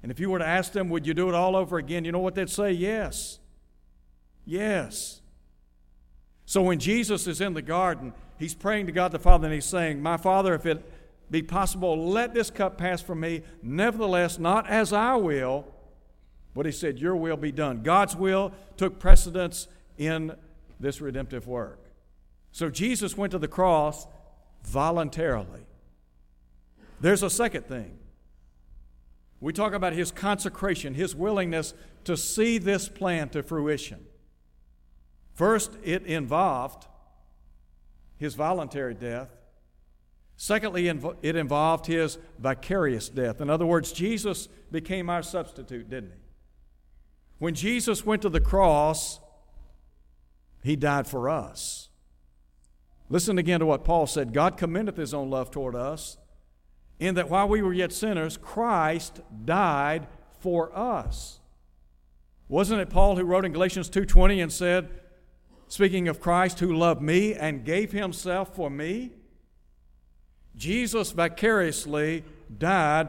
And 0.02 0.12
if 0.12 0.20
you 0.20 0.30
were 0.30 0.38
to 0.38 0.46
ask 0.46 0.72
them, 0.72 0.88
would 0.90 1.06
you 1.06 1.14
do 1.14 1.28
it 1.28 1.34
all 1.34 1.56
over 1.56 1.78
again? 1.78 2.04
You 2.04 2.12
know 2.12 2.20
what 2.20 2.36
they'd 2.36 2.48
say? 2.48 2.70
Yes. 2.70 3.40
Yes. 4.44 5.20
So 6.46 6.62
when 6.62 6.78
Jesus 6.78 7.26
is 7.26 7.40
in 7.40 7.54
the 7.54 7.62
garden, 7.62 8.12
he's 8.38 8.54
praying 8.54 8.86
to 8.86 8.92
God 8.92 9.12
the 9.12 9.18
Father 9.18 9.46
and 9.46 9.54
he's 9.54 9.64
saying, 9.64 10.00
My 10.00 10.16
Father, 10.16 10.54
if 10.54 10.64
it 10.64 10.82
be 11.30 11.42
possible, 11.42 12.08
let 12.08 12.34
this 12.34 12.50
cup 12.50 12.78
pass 12.78 13.00
from 13.00 13.20
me. 13.20 13.42
Nevertheless, 13.62 14.38
not 14.38 14.68
as 14.68 14.92
I 14.92 15.16
will, 15.16 15.66
but 16.54 16.66
he 16.66 16.72
said, 16.72 16.98
Your 16.98 17.16
will 17.16 17.36
be 17.36 17.52
done. 17.52 17.82
God's 17.82 18.16
will 18.16 18.52
took 18.76 18.98
precedence 18.98 19.68
in 20.00 20.34
this 20.80 21.00
redemptive 21.00 21.46
work. 21.46 21.78
So 22.52 22.70
Jesus 22.70 23.16
went 23.16 23.30
to 23.32 23.38
the 23.38 23.46
cross 23.46 24.06
voluntarily. 24.64 25.66
There's 27.00 27.22
a 27.22 27.30
second 27.30 27.66
thing. 27.66 27.98
We 29.40 29.52
talk 29.52 29.74
about 29.74 29.92
his 29.92 30.10
consecration, 30.10 30.94
his 30.94 31.14
willingness 31.14 31.74
to 32.04 32.16
see 32.16 32.58
this 32.58 32.88
plan 32.88 33.28
to 33.30 33.42
fruition. 33.42 34.06
First, 35.34 35.72
it 35.84 36.04
involved 36.06 36.86
his 38.16 38.34
voluntary 38.34 38.94
death. 38.94 39.28
Secondly, 40.36 40.88
it 40.88 41.36
involved 41.36 41.86
his 41.86 42.18
vicarious 42.38 43.10
death. 43.10 43.42
In 43.42 43.50
other 43.50 43.66
words, 43.66 43.92
Jesus 43.92 44.48
became 44.72 45.10
our 45.10 45.22
substitute, 45.22 45.90
didn't 45.90 46.12
he? 46.12 46.20
When 47.38 47.54
Jesus 47.54 48.04
went 48.04 48.22
to 48.22 48.30
the 48.30 48.40
cross, 48.40 49.20
he 50.62 50.76
died 50.76 51.06
for 51.06 51.28
us. 51.28 51.88
Listen 53.08 53.38
again 53.38 53.60
to 53.60 53.66
what 53.66 53.84
Paul 53.84 54.06
said 54.06 54.32
God 54.32 54.56
commendeth 54.56 54.96
his 54.96 55.14
own 55.14 55.30
love 55.30 55.50
toward 55.50 55.74
us, 55.74 56.16
in 56.98 57.14
that 57.14 57.30
while 57.30 57.48
we 57.48 57.62
were 57.62 57.72
yet 57.72 57.92
sinners, 57.92 58.36
Christ 58.36 59.20
died 59.44 60.06
for 60.38 60.76
us. 60.76 61.40
Wasn't 62.48 62.80
it 62.80 62.90
Paul 62.90 63.16
who 63.16 63.24
wrote 63.24 63.44
in 63.44 63.52
Galatians 63.52 63.88
2:20 63.88 64.42
and 64.42 64.52
said, 64.52 64.88
speaking 65.68 66.08
of 66.08 66.20
Christ 66.20 66.58
who 66.58 66.76
loved 66.76 67.00
me 67.00 67.32
and 67.32 67.64
gave 67.64 67.92
himself 67.92 68.54
for 68.54 68.68
me, 68.68 69.12
Jesus 70.56 71.12
vicariously 71.12 72.24
died 72.58 73.08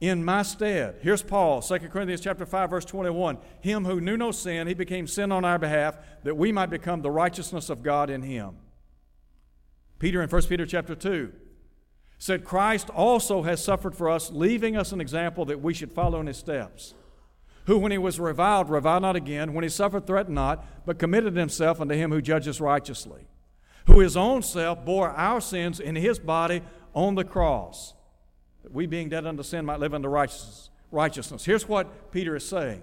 in 0.00 0.24
my 0.24 0.42
stead. 0.42 0.96
Here's 1.00 1.22
Paul, 1.22 1.60
2 1.60 1.78
Corinthians 1.88 2.20
chapter 2.20 2.46
5 2.46 2.70
verse 2.70 2.84
21. 2.84 3.38
Him 3.60 3.84
who 3.84 4.00
knew 4.00 4.16
no 4.16 4.30
sin, 4.30 4.66
he 4.66 4.74
became 4.74 5.06
sin 5.06 5.32
on 5.32 5.44
our 5.44 5.58
behalf 5.58 5.98
that 6.24 6.36
we 6.36 6.52
might 6.52 6.70
become 6.70 7.02
the 7.02 7.10
righteousness 7.10 7.70
of 7.70 7.82
God 7.82 8.10
in 8.10 8.22
him. 8.22 8.56
Peter 9.98 10.22
in 10.22 10.28
1 10.28 10.42
Peter 10.42 10.66
chapter 10.66 10.94
2 10.94 11.32
said 12.18 12.44
Christ 12.44 12.90
also 12.90 13.42
has 13.42 13.62
suffered 13.62 13.94
for 13.94 14.08
us, 14.08 14.30
leaving 14.30 14.76
us 14.76 14.92
an 14.92 15.00
example 15.00 15.44
that 15.46 15.60
we 15.60 15.74
should 15.74 15.92
follow 15.92 16.20
in 16.20 16.26
his 16.26 16.36
steps 16.36 16.94
who, 17.68 17.76
when 17.76 17.92
he 17.92 17.98
was 17.98 18.18
reviled, 18.18 18.70
reviled 18.70 19.02
not 19.02 19.14
again, 19.14 19.52
when 19.52 19.62
he 19.62 19.68
suffered, 19.68 20.06
threatened 20.06 20.34
not, 20.34 20.64
but 20.86 20.98
committed 20.98 21.36
himself 21.36 21.82
unto 21.82 21.94
him 21.94 22.10
who 22.10 22.22
judges 22.22 22.62
righteously, 22.62 23.26
who 23.86 24.00
his 24.00 24.16
own 24.16 24.42
self 24.42 24.86
bore 24.86 25.10
our 25.10 25.38
sins 25.38 25.78
in 25.78 25.94
his 25.94 26.18
body 26.18 26.62
on 26.94 27.14
the 27.14 27.24
cross, 27.24 27.92
that 28.68 28.74
we, 28.74 28.86
being 28.86 29.08
dead 29.08 29.26
unto 29.26 29.42
sin, 29.42 29.64
might 29.64 29.80
live 29.80 29.94
unto 29.94 30.08
righteousness. 30.08 30.70
righteousness. 30.90 31.44
Here's 31.44 31.66
what 31.66 32.12
Peter 32.12 32.36
is 32.36 32.46
saying 32.46 32.82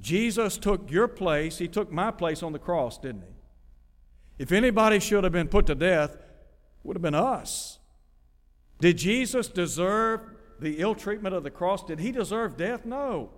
Jesus 0.00 0.56
took 0.56 0.90
your 0.90 1.08
place, 1.08 1.58
he 1.58 1.68
took 1.68 1.92
my 1.92 2.10
place 2.10 2.42
on 2.42 2.52
the 2.52 2.58
cross, 2.58 2.98
didn't 2.98 3.22
he? 3.22 4.42
If 4.42 4.52
anybody 4.52 5.00
should 5.00 5.24
have 5.24 5.32
been 5.32 5.48
put 5.48 5.66
to 5.66 5.74
death, 5.74 6.14
it 6.14 6.20
would 6.84 6.96
have 6.96 7.02
been 7.02 7.14
us. 7.14 7.78
Did 8.80 8.96
Jesus 8.96 9.48
deserve 9.48 10.20
the 10.60 10.78
ill 10.78 10.94
treatment 10.94 11.34
of 11.34 11.42
the 11.42 11.50
cross? 11.50 11.84
Did 11.84 11.98
he 11.98 12.12
deserve 12.12 12.56
death? 12.56 12.86
No. 12.86 13.30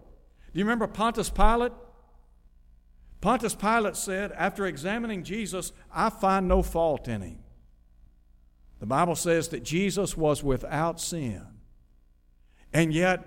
Do 0.52 0.58
you 0.58 0.64
remember 0.64 0.86
Pontius 0.86 1.30
Pilate? 1.30 1.72
Pontius 3.20 3.54
Pilate 3.54 3.96
said, 3.96 4.32
after 4.32 4.66
examining 4.66 5.24
Jesus, 5.24 5.72
I 5.92 6.10
find 6.10 6.46
no 6.46 6.62
fault 6.62 7.08
in 7.08 7.22
him. 7.22 7.38
The 8.80 8.86
Bible 8.86 9.14
says 9.14 9.48
that 9.48 9.62
Jesus 9.62 10.16
was 10.16 10.42
without 10.42 11.00
sin. 11.00 11.46
And 12.72 12.92
yet, 12.92 13.26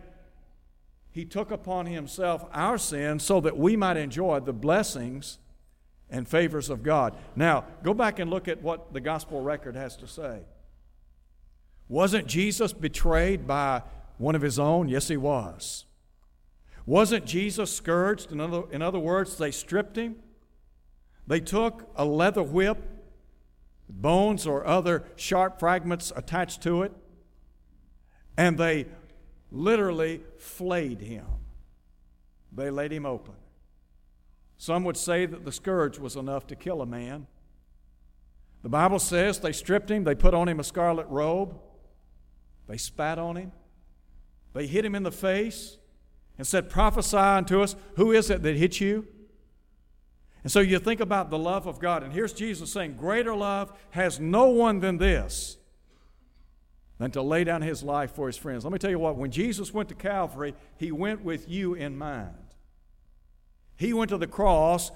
he 1.11 1.25
took 1.25 1.51
upon 1.51 1.85
himself 1.85 2.43
our 2.51 2.77
sin 2.77 3.19
so 3.19 3.39
that 3.41 3.55
we 3.55 3.75
might 3.75 3.97
enjoy 3.97 4.39
the 4.39 4.53
blessings 4.53 5.37
and 6.09 6.27
favors 6.27 6.69
of 6.69 6.81
God. 6.81 7.15
Now, 7.35 7.65
go 7.83 7.93
back 7.93 8.19
and 8.19 8.31
look 8.31 8.47
at 8.47 8.61
what 8.63 8.93
the 8.93 8.99
gospel 8.99 9.41
record 9.41 9.75
has 9.75 9.95
to 9.97 10.07
say. 10.07 10.41
Wasn't 11.87 12.25
Jesus 12.27 12.73
betrayed 12.73 13.45
by 13.45 13.83
one 14.17 14.35
of 14.35 14.41
his 14.41 14.57
own? 14.57 14.89
Yes, 14.89 15.07
he 15.07 15.17
was. 15.17 15.85
Wasn't 16.85 17.25
Jesus 17.25 17.71
scourged? 17.73 18.31
In 18.31 18.39
other, 18.39 18.63
in 18.71 18.81
other 18.81 18.99
words, 18.99 19.37
they 19.37 19.51
stripped 19.51 19.97
him. 19.97 20.15
They 21.27 21.39
took 21.39 21.87
a 21.95 22.05
leather 22.05 22.43
whip, 22.43 22.77
bones 23.89 24.47
or 24.47 24.65
other 24.65 25.03
sharp 25.15 25.59
fragments 25.59 26.11
attached 26.15 26.61
to 26.63 26.83
it. 26.83 26.93
And 28.37 28.57
they 28.57 28.87
literally 29.51 30.21
flayed 30.37 31.01
him. 31.01 31.25
They 32.51 32.69
laid 32.69 32.91
him 32.91 33.05
open. 33.05 33.35
Some 34.57 34.83
would 34.85 34.97
say 34.97 35.25
that 35.25 35.45
the 35.45 35.51
scourge 35.51 35.99
was 35.99 36.15
enough 36.15 36.47
to 36.47 36.55
kill 36.55 36.81
a 36.81 36.85
man. 36.85 37.27
The 38.61 38.69
Bible 38.69 38.99
says 38.99 39.39
they 39.39 39.51
stripped 39.51 39.91
him, 39.91 40.05
they 40.05 40.15
put 40.15 40.33
on 40.33 40.47
him 40.47 40.59
a 40.59 40.63
scarlet 40.63 41.07
robe, 41.09 41.59
they 42.67 42.77
spat 42.77 43.19
on 43.19 43.35
him, 43.35 43.51
they 44.53 44.67
hit 44.67 44.85
him 44.85 44.95
in 44.95 45.03
the 45.03 45.11
face, 45.11 45.77
and 46.37 46.47
said, 46.47 46.69
Prophesy 46.69 47.17
unto 47.17 47.61
us, 47.61 47.75
who 47.97 48.11
is 48.11 48.29
it 48.29 48.41
that 48.43 48.55
hit 48.55 48.79
you? 48.79 49.07
And 50.43 50.51
so 50.51 50.59
you 50.59 50.77
think 50.77 50.99
about 50.99 51.29
the 51.29 51.39
love 51.39 51.67
of 51.67 51.79
God, 51.79 52.03
and 52.03 52.11
here's 52.11 52.33
Jesus 52.33 52.71
saying, 52.71 52.97
Greater 52.97 53.33
love 53.33 53.71
has 53.91 54.19
no 54.19 54.49
one 54.49 54.81
than 54.81 54.97
this, 54.97 55.57
than 56.99 57.11
to 57.11 57.21
lay 57.21 57.45
down 57.45 57.61
his 57.61 57.81
life 57.81 58.11
for 58.11 58.27
his 58.27 58.35
friends. 58.35 58.65
Let 58.65 58.73
me 58.73 58.79
tell 58.79 58.89
you 58.89 58.99
what, 58.99 59.15
when 59.15 59.31
Jesus 59.31 59.73
went 59.73 59.89
to 59.89 59.95
Calvary, 59.95 60.53
he 60.77 60.91
went 60.91 61.23
with 61.23 61.49
you 61.49 61.73
in 61.73 61.97
mind. 61.97 62.35
He 63.77 63.93
went 63.93 64.09
to 64.09 64.17
the 64.17 64.27
cross 64.27 64.91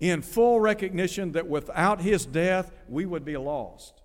in 0.00 0.22
full 0.22 0.60
recognition 0.60 1.32
that 1.32 1.48
without 1.48 2.00
his 2.00 2.24
death, 2.24 2.72
we 2.88 3.04
would 3.04 3.24
be 3.24 3.36
lost. 3.36 4.02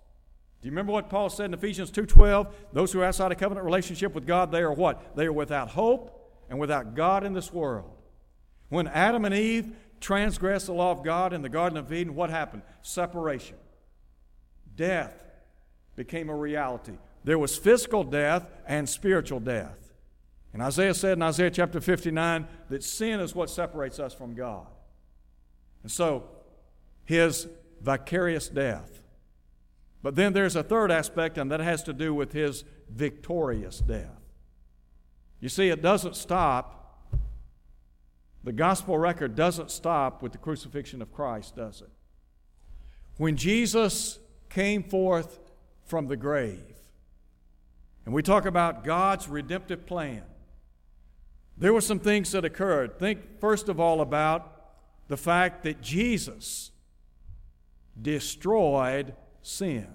Do 0.60 0.66
you 0.66 0.72
remember 0.72 0.92
what 0.92 1.08
Paul 1.08 1.30
said 1.30 1.46
in 1.46 1.54
Ephesians 1.54 1.90
2:12? 1.90 2.52
Those 2.72 2.92
who 2.92 3.00
are 3.00 3.04
outside 3.04 3.32
a 3.32 3.34
covenant 3.34 3.64
relationship 3.64 4.14
with 4.14 4.26
God, 4.26 4.52
they 4.52 4.60
are 4.60 4.72
what? 4.72 5.16
They 5.16 5.26
are 5.26 5.32
without 5.32 5.68
hope 5.70 6.32
and 6.50 6.58
without 6.58 6.94
God 6.94 7.24
in 7.24 7.32
this 7.32 7.52
world. 7.52 7.90
When 8.68 8.86
Adam 8.86 9.24
and 9.24 9.34
Eve 9.34 9.74
transgressed 10.00 10.66
the 10.66 10.72
law 10.72 10.90
of 10.90 11.04
God 11.04 11.32
in 11.32 11.42
the 11.42 11.48
Garden 11.48 11.78
of 11.78 11.92
Eden, 11.92 12.14
what 12.14 12.30
happened? 12.30 12.62
Separation. 12.82 13.56
Death 14.76 15.24
became 15.96 16.30
a 16.30 16.36
reality. 16.36 16.98
There 17.24 17.38
was 17.38 17.56
physical 17.56 18.02
death 18.02 18.46
and 18.66 18.88
spiritual 18.88 19.40
death. 19.40 19.92
And 20.52 20.62
Isaiah 20.62 20.94
said 20.94 21.18
in 21.18 21.22
Isaiah 21.22 21.50
chapter 21.50 21.80
59 21.80 22.48
that 22.70 22.82
sin 22.82 23.20
is 23.20 23.34
what 23.34 23.50
separates 23.50 24.00
us 24.00 24.14
from 24.14 24.34
God. 24.34 24.66
And 25.82 25.92
so, 25.92 26.24
his 27.04 27.46
vicarious 27.80 28.48
death. 28.48 29.02
But 30.02 30.16
then 30.16 30.32
there's 30.32 30.56
a 30.56 30.62
third 30.62 30.90
aspect, 30.90 31.38
and 31.38 31.50
that 31.50 31.60
has 31.60 31.82
to 31.84 31.92
do 31.92 32.14
with 32.14 32.32
his 32.32 32.64
victorious 32.88 33.80
death. 33.80 34.20
You 35.40 35.48
see, 35.48 35.68
it 35.68 35.82
doesn't 35.82 36.16
stop. 36.16 36.79
The 38.42 38.52
gospel 38.52 38.96
record 38.96 39.34
doesn't 39.34 39.70
stop 39.70 40.22
with 40.22 40.32
the 40.32 40.38
crucifixion 40.38 41.02
of 41.02 41.12
Christ, 41.12 41.56
does 41.56 41.82
it? 41.82 41.90
When 43.16 43.36
Jesus 43.36 44.18
came 44.48 44.82
forth 44.82 45.38
from 45.84 46.06
the 46.06 46.16
grave, 46.16 46.76
and 48.04 48.14
we 48.14 48.22
talk 48.22 48.46
about 48.46 48.82
God's 48.82 49.28
redemptive 49.28 49.86
plan, 49.86 50.22
there 51.58 51.74
were 51.74 51.82
some 51.82 51.98
things 51.98 52.32
that 52.32 52.44
occurred. 52.44 52.98
Think, 52.98 53.38
first 53.40 53.68
of 53.68 53.78
all, 53.78 54.00
about 54.00 54.56
the 55.08 55.18
fact 55.18 55.62
that 55.64 55.82
Jesus 55.82 56.70
destroyed 58.00 59.14
sin. 59.42 59.88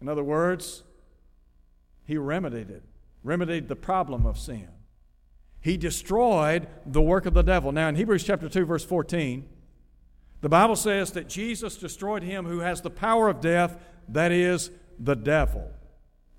In 0.00 0.08
other 0.08 0.22
words, 0.22 0.84
he 2.04 2.16
remedied 2.16 2.70
it 2.70 2.84
remedied 3.26 3.66
the 3.66 3.76
problem 3.76 4.24
of 4.24 4.38
sin. 4.38 4.68
He 5.66 5.76
destroyed 5.76 6.68
the 6.86 7.02
work 7.02 7.26
of 7.26 7.34
the 7.34 7.42
devil. 7.42 7.72
Now, 7.72 7.88
in 7.88 7.96
Hebrews 7.96 8.22
chapter 8.22 8.48
2, 8.48 8.64
verse 8.66 8.84
14, 8.84 9.48
the 10.40 10.48
Bible 10.48 10.76
says 10.76 11.10
that 11.10 11.28
Jesus 11.28 11.76
destroyed 11.76 12.22
him 12.22 12.44
who 12.44 12.60
has 12.60 12.82
the 12.82 12.88
power 12.88 13.28
of 13.28 13.40
death, 13.40 13.76
that 14.06 14.30
is, 14.30 14.70
the 15.00 15.16
devil. 15.16 15.68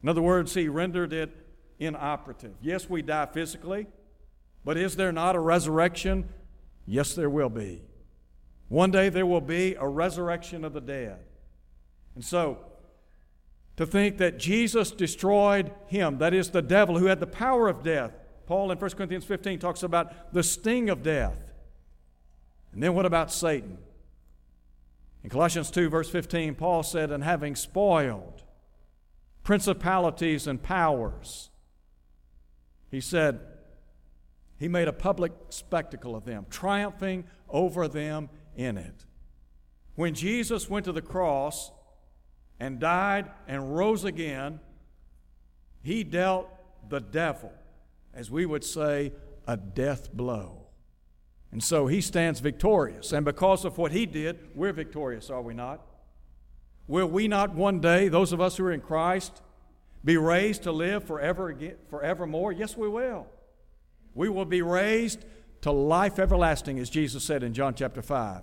In 0.01 0.07
other 0.07 0.21
words, 0.21 0.53
he 0.53 0.69
rendered 0.69 1.11
it 1.11 1.35
inoperative. 1.77 2.53
Yes, 2.61 2.89
we 2.89 3.01
die 3.01 3.25
physically, 3.25 3.87
but 4.63 4.77
is 4.77 4.95
there 4.95 5.11
not 5.11 5.35
a 5.35 5.41
resurrection? 5.41 6.29
Yes, 6.85 7.13
there 7.13 7.29
will 7.29 7.49
be. 7.49 7.81
One 8.69 8.91
day 8.91 9.09
there 9.09 9.25
will 9.25 9.41
be 9.41 9.75
a 9.75 9.89
resurrection 9.89 10.63
of 10.63 10.71
the 10.71 10.79
dead. 10.79 11.19
And 12.15 12.23
so, 12.23 12.59
to 13.75 13.85
think 13.85 14.19
that 14.19 14.39
Jesus 14.39 14.89
destroyed 14.91 15.73
him, 15.87 16.17
that 16.19 16.33
is, 16.33 16.51
the 16.51 16.61
devil 16.61 16.97
who 16.97 17.07
had 17.07 17.19
the 17.19 17.27
power 17.27 17.67
of 17.67 17.83
death. 17.83 18.13
Paul 18.47 18.71
in 18.71 18.79
1 18.79 18.91
Corinthians 18.91 19.25
15 19.25 19.59
talks 19.59 19.83
about 19.83 20.33
the 20.33 20.41
sting 20.41 20.89
of 20.89 21.03
death. 21.03 21.51
And 22.73 22.81
then 22.81 22.95
what 22.95 23.05
about 23.05 23.31
Satan? 23.31 23.77
In 25.23 25.29
Colossians 25.29 25.69
2, 25.69 25.89
verse 25.89 26.09
15, 26.09 26.55
Paul 26.55 26.81
said, 26.81 27.11
And 27.11 27.23
having 27.23 27.55
spoiled 27.55 28.43
principalities 29.43 30.47
and 30.47 30.61
powers, 30.61 31.49
he 32.89 33.01
said, 33.01 33.39
He 34.57 34.67
made 34.67 34.87
a 34.87 34.93
public 34.93 35.33
spectacle 35.49 36.15
of 36.15 36.25
them, 36.25 36.45
triumphing 36.49 37.25
over 37.49 37.87
them 37.87 38.29
in 38.55 38.77
it. 38.77 39.05
When 39.95 40.13
Jesus 40.13 40.69
went 40.69 40.85
to 40.85 40.91
the 40.91 41.01
cross, 41.01 41.71
and 42.59 42.79
died 42.79 43.29
and 43.47 43.75
rose 43.75 44.03
again, 44.03 44.59
he 45.83 46.03
dealt 46.03 46.49
the 46.89 46.99
devil, 46.99 47.51
as 48.17 48.31
we 48.31 48.47
would 48.47 48.63
say, 48.63 49.13
a 49.47 49.55
death 49.55 50.11
blow. 50.11 50.65
And 51.51 51.63
so 51.63 51.85
he 51.85 52.01
stands 52.01 52.39
victorious. 52.39 53.13
And 53.13 53.23
because 53.23 53.63
of 53.63 53.77
what 53.77 53.91
he 53.91 54.07
did, 54.07 54.49
we're 54.55 54.73
victorious, 54.73 55.29
are 55.29 55.41
we 55.41 55.53
not? 55.53 55.85
Will 56.87 57.07
we 57.07 57.27
not 57.27 57.53
one 57.53 57.79
day, 57.79 58.07
those 58.07 58.33
of 58.33 58.41
us 58.41 58.57
who 58.57 58.65
are 58.65 58.71
in 58.71 58.81
Christ, 58.81 59.43
be 60.03 60.17
raised 60.17 60.63
to 60.63 60.71
live 60.71 61.03
forever 61.03 61.49
again, 61.49 61.75
forevermore? 61.89 62.51
Yes, 62.51 62.75
we 62.75 62.89
will. 62.89 63.27
We 64.15 64.29
will 64.29 64.45
be 64.45 64.63
raised 64.63 65.23
to 65.61 65.71
life 65.71 66.17
everlasting, 66.17 66.79
as 66.79 66.89
Jesus 66.89 67.23
said 67.23 67.43
in 67.43 67.53
John 67.53 67.75
chapter 67.75 68.01
5. 68.01 68.41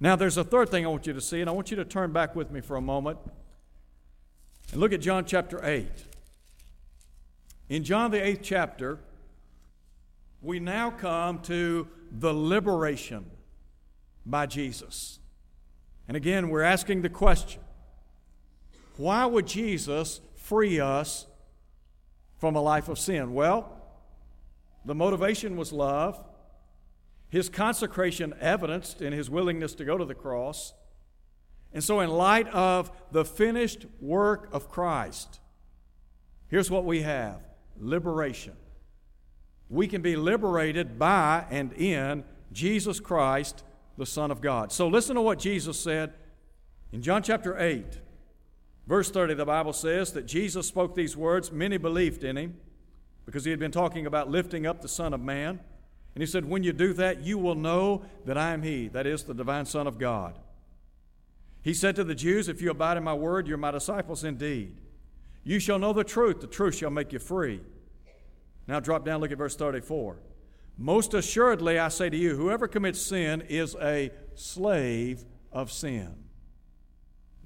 Now, 0.00 0.16
there's 0.16 0.36
a 0.36 0.44
third 0.44 0.68
thing 0.68 0.84
I 0.84 0.88
want 0.88 1.06
you 1.06 1.12
to 1.12 1.20
see, 1.20 1.40
and 1.40 1.48
I 1.48 1.52
want 1.52 1.70
you 1.70 1.76
to 1.76 1.84
turn 1.84 2.12
back 2.12 2.34
with 2.34 2.50
me 2.50 2.60
for 2.60 2.76
a 2.76 2.80
moment 2.80 3.18
and 4.72 4.80
look 4.80 4.92
at 4.92 5.00
John 5.00 5.24
chapter 5.24 5.64
8. 5.64 5.86
In 7.68 7.82
John, 7.82 8.10
the 8.10 8.22
eighth 8.22 8.40
chapter, 8.42 8.98
we 10.42 10.60
now 10.60 10.90
come 10.90 11.38
to 11.40 11.88
the 12.10 12.32
liberation 12.34 13.30
by 14.26 14.46
Jesus. 14.46 15.18
And 16.06 16.16
again, 16.16 16.50
we're 16.50 16.62
asking 16.62 17.02
the 17.02 17.08
question 17.08 17.62
why 18.96 19.26
would 19.26 19.46
Jesus 19.46 20.20
free 20.36 20.78
us 20.78 21.26
from 22.38 22.54
a 22.54 22.60
life 22.60 22.88
of 22.88 22.98
sin? 22.98 23.32
Well, 23.32 23.70
the 24.84 24.94
motivation 24.94 25.56
was 25.56 25.72
love. 25.72 26.22
His 27.28 27.48
consecration 27.48 28.34
evidenced 28.40 29.02
in 29.02 29.12
his 29.12 29.28
willingness 29.28 29.74
to 29.76 29.84
go 29.84 29.98
to 29.98 30.04
the 30.04 30.14
cross. 30.14 30.74
And 31.72 31.82
so, 31.82 31.98
in 32.00 32.10
light 32.10 32.46
of 32.48 32.92
the 33.10 33.24
finished 33.24 33.86
work 34.00 34.48
of 34.52 34.68
Christ, 34.68 35.40
here's 36.46 36.70
what 36.70 36.84
we 36.84 37.02
have 37.02 37.40
liberation. 37.78 38.54
We 39.68 39.86
can 39.88 40.02
be 40.02 40.16
liberated 40.16 40.98
by 40.98 41.46
and 41.50 41.72
in 41.72 42.24
Jesus 42.52 43.00
Christ, 43.00 43.64
the 43.96 44.06
Son 44.06 44.30
of 44.30 44.40
God. 44.40 44.72
So, 44.72 44.88
listen 44.88 45.16
to 45.16 45.22
what 45.22 45.38
Jesus 45.38 45.78
said 45.78 46.12
in 46.92 47.02
John 47.02 47.22
chapter 47.22 47.58
8, 47.58 47.84
verse 48.86 49.10
30. 49.10 49.34
The 49.34 49.44
Bible 49.44 49.72
says 49.72 50.12
that 50.12 50.26
Jesus 50.26 50.68
spoke 50.68 50.94
these 50.94 51.16
words. 51.16 51.50
Many 51.50 51.76
believed 51.76 52.24
in 52.24 52.36
him 52.36 52.56
because 53.26 53.44
he 53.44 53.50
had 53.50 53.60
been 53.60 53.72
talking 53.72 54.06
about 54.06 54.30
lifting 54.30 54.66
up 54.66 54.82
the 54.82 54.88
Son 54.88 55.12
of 55.14 55.20
Man. 55.20 55.60
And 56.14 56.22
he 56.22 56.26
said, 56.26 56.44
When 56.44 56.62
you 56.62 56.72
do 56.72 56.92
that, 56.94 57.22
you 57.22 57.38
will 57.38 57.56
know 57.56 58.04
that 58.24 58.38
I 58.38 58.52
am 58.52 58.62
He, 58.62 58.88
that 58.88 59.06
is, 59.06 59.24
the 59.24 59.34
divine 59.34 59.66
Son 59.66 59.86
of 59.86 59.98
God. 59.98 60.38
He 61.62 61.74
said 61.74 61.96
to 61.96 62.04
the 62.04 62.14
Jews, 62.14 62.48
If 62.48 62.62
you 62.62 62.70
abide 62.70 62.96
in 62.96 63.04
my 63.04 63.14
word, 63.14 63.48
you're 63.48 63.56
my 63.56 63.72
disciples 63.72 64.22
indeed. 64.22 64.76
You 65.44 65.58
shall 65.58 65.78
know 65.78 65.92
the 65.92 66.04
truth, 66.04 66.40
the 66.40 66.46
truth 66.46 66.74
shall 66.74 66.90
make 66.90 67.12
you 67.12 67.18
free. 67.18 67.60
Now 68.66 68.80
drop 68.80 69.04
down, 69.04 69.20
look 69.20 69.30
at 69.30 69.38
verse 69.38 69.56
34. 69.56 70.16
Most 70.76 71.14
assuredly, 71.14 71.78
I 71.78 71.88
say 71.88 72.10
to 72.10 72.16
you, 72.16 72.34
whoever 72.34 72.66
commits 72.66 73.00
sin 73.00 73.42
is 73.42 73.76
a 73.80 74.10
slave 74.34 75.24
of 75.52 75.70
sin. 75.70 76.14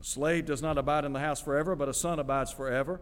A 0.00 0.04
slave 0.04 0.46
does 0.46 0.62
not 0.62 0.78
abide 0.78 1.04
in 1.04 1.12
the 1.12 1.20
house 1.20 1.40
forever, 1.40 1.74
but 1.74 1.88
a 1.88 1.94
son 1.94 2.18
abides 2.18 2.52
forever. 2.52 3.00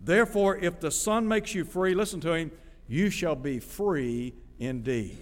Therefore, 0.00 0.56
if 0.56 0.80
the 0.80 0.90
Son 0.90 1.26
makes 1.26 1.54
you 1.54 1.64
free, 1.64 1.94
listen 1.94 2.20
to 2.20 2.34
him, 2.34 2.52
you 2.86 3.08
shall 3.08 3.36
be 3.36 3.58
free 3.58 4.34
indeed. 4.58 5.16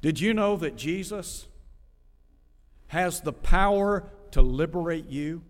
Did 0.00 0.20
you 0.20 0.32
know 0.32 0.56
that 0.56 0.76
Jesus 0.76 1.46
has 2.88 3.20
the 3.20 3.32
power 3.32 4.04
to 4.30 4.42
liberate 4.42 5.08
you? 5.08 5.42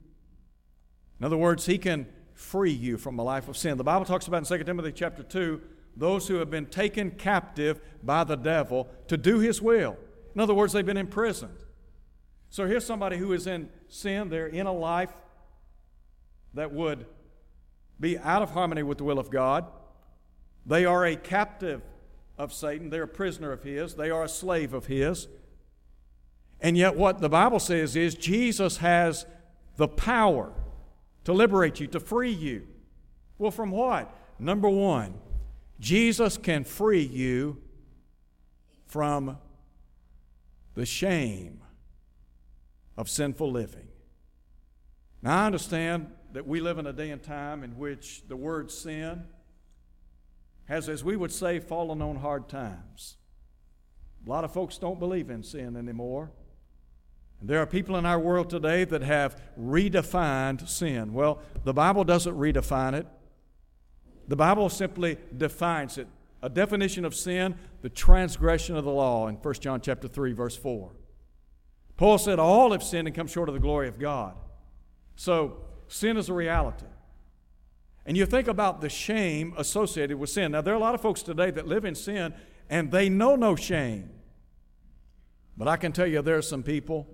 In 1.18 1.26
other 1.26 1.36
words, 1.36 1.66
he 1.66 1.78
can 1.78 2.06
free 2.34 2.72
you 2.72 2.98
from 2.98 3.18
a 3.18 3.22
life 3.22 3.48
of 3.48 3.56
sin. 3.56 3.78
The 3.78 3.84
Bible 3.84 4.04
talks 4.04 4.26
about 4.26 4.50
in 4.50 4.58
2 4.58 4.64
Timothy 4.64 4.92
chapter 4.92 5.22
2 5.22 5.60
those 5.96 6.28
who 6.28 6.34
have 6.36 6.50
been 6.50 6.66
taken 6.66 7.10
captive 7.10 7.80
by 8.02 8.22
the 8.22 8.36
devil 8.36 8.88
to 9.08 9.16
do 9.16 9.38
his 9.38 9.62
will. 9.62 9.96
In 10.34 10.40
other 10.40 10.52
words, 10.52 10.74
they've 10.74 10.84
been 10.84 10.98
imprisoned. 10.98 11.56
So 12.50 12.66
here's 12.66 12.84
somebody 12.84 13.16
who 13.16 13.32
is 13.32 13.46
in 13.46 13.70
sin, 13.88 14.28
they're 14.28 14.46
in 14.46 14.66
a 14.66 14.72
life 14.72 15.12
that 16.54 16.72
would 16.72 17.06
be 17.98 18.18
out 18.18 18.42
of 18.42 18.50
harmony 18.50 18.82
with 18.82 18.98
the 18.98 19.04
will 19.04 19.18
of 19.18 19.30
God. 19.30 19.66
They 20.66 20.84
are 20.84 21.06
a 21.06 21.16
captive 21.16 21.82
of 22.36 22.52
Satan. 22.52 22.90
They're 22.90 23.04
a 23.04 23.08
prisoner 23.08 23.52
of 23.52 23.62
his. 23.62 23.94
They 23.94 24.10
are 24.10 24.24
a 24.24 24.28
slave 24.28 24.74
of 24.74 24.86
his. 24.86 25.28
And 26.60 26.76
yet, 26.76 26.96
what 26.96 27.20
the 27.20 27.28
Bible 27.28 27.60
says 27.60 27.96
is 27.96 28.14
Jesus 28.14 28.78
has 28.78 29.26
the 29.76 29.88
power 29.88 30.52
to 31.26 31.32
liberate 31.32 31.80
you, 31.80 31.88
to 31.88 31.98
free 31.98 32.30
you. 32.30 32.68
Well, 33.36 33.50
from 33.50 33.72
what? 33.72 34.16
Number 34.38 34.68
one, 34.68 35.14
Jesus 35.80 36.38
can 36.38 36.62
free 36.62 37.02
you 37.02 37.60
from 38.86 39.36
the 40.74 40.86
shame 40.86 41.62
of 42.96 43.10
sinful 43.10 43.50
living. 43.50 43.88
Now, 45.20 45.42
I 45.42 45.46
understand 45.46 46.12
that 46.32 46.46
we 46.46 46.60
live 46.60 46.78
in 46.78 46.86
a 46.86 46.92
day 46.92 47.10
and 47.10 47.20
time 47.20 47.64
in 47.64 47.76
which 47.76 48.22
the 48.28 48.36
word 48.36 48.70
sin 48.70 49.24
has, 50.66 50.88
as 50.88 51.02
we 51.02 51.16
would 51.16 51.32
say, 51.32 51.58
fallen 51.58 52.00
on 52.02 52.14
hard 52.14 52.48
times. 52.48 53.16
A 54.24 54.30
lot 54.30 54.44
of 54.44 54.52
folks 54.52 54.78
don't 54.78 55.00
believe 55.00 55.28
in 55.28 55.42
sin 55.42 55.76
anymore. 55.76 56.30
There 57.42 57.60
are 57.60 57.66
people 57.66 57.96
in 57.96 58.06
our 58.06 58.18
world 58.18 58.50
today 58.50 58.84
that 58.84 59.02
have 59.02 59.40
redefined 59.60 60.68
sin. 60.68 61.12
Well, 61.12 61.40
the 61.64 61.74
Bible 61.74 62.04
doesn't 62.04 62.36
redefine 62.36 62.94
it, 62.94 63.06
the 64.28 64.36
Bible 64.36 64.68
simply 64.68 65.18
defines 65.36 65.98
it. 65.98 66.08
A 66.42 66.48
definition 66.48 67.04
of 67.04 67.14
sin, 67.14 67.56
the 67.82 67.88
transgression 67.88 68.76
of 68.76 68.84
the 68.84 68.90
law 68.90 69.26
in 69.28 69.36
1 69.36 69.54
John 69.54 69.80
chapter 69.80 70.08
3 70.08 70.32
verse 70.32 70.56
4. 70.56 70.92
Paul 71.96 72.18
said 72.18 72.38
all 72.38 72.72
have 72.72 72.82
sinned 72.82 73.08
and 73.08 73.14
come 73.16 73.26
short 73.26 73.48
of 73.48 73.54
the 73.54 73.60
glory 73.60 73.88
of 73.88 73.98
God. 73.98 74.34
So, 75.16 75.58
sin 75.88 76.16
is 76.16 76.28
a 76.28 76.34
reality. 76.34 76.86
And 78.04 78.16
you 78.16 78.26
think 78.26 78.48
about 78.48 78.80
the 78.80 78.88
shame 78.88 79.54
associated 79.56 80.18
with 80.18 80.30
sin. 80.30 80.52
Now, 80.52 80.60
there 80.60 80.74
are 80.74 80.76
a 80.76 80.80
lot 80.80 80.94
of 80.94 81.00
folks 81.00 81.22
today 81.22 81.50
that 81.50 81.66
live 81.66 81.84
in 81.84 81.94
sin 81.94 82.34
and 82.68 82.90
they 82.90 83.08
know 83.08 83.34
no 83.34 83.56
shame. 83.56 84.10
But 85.56 85.68
I 85.68 85.76
can 85.76 85.92
tell 85.92 86.06
you 86.06 86.22
there 86.22 86.36
are 86.36 86.42
some 86.42 86.62
people, 86.62 87.08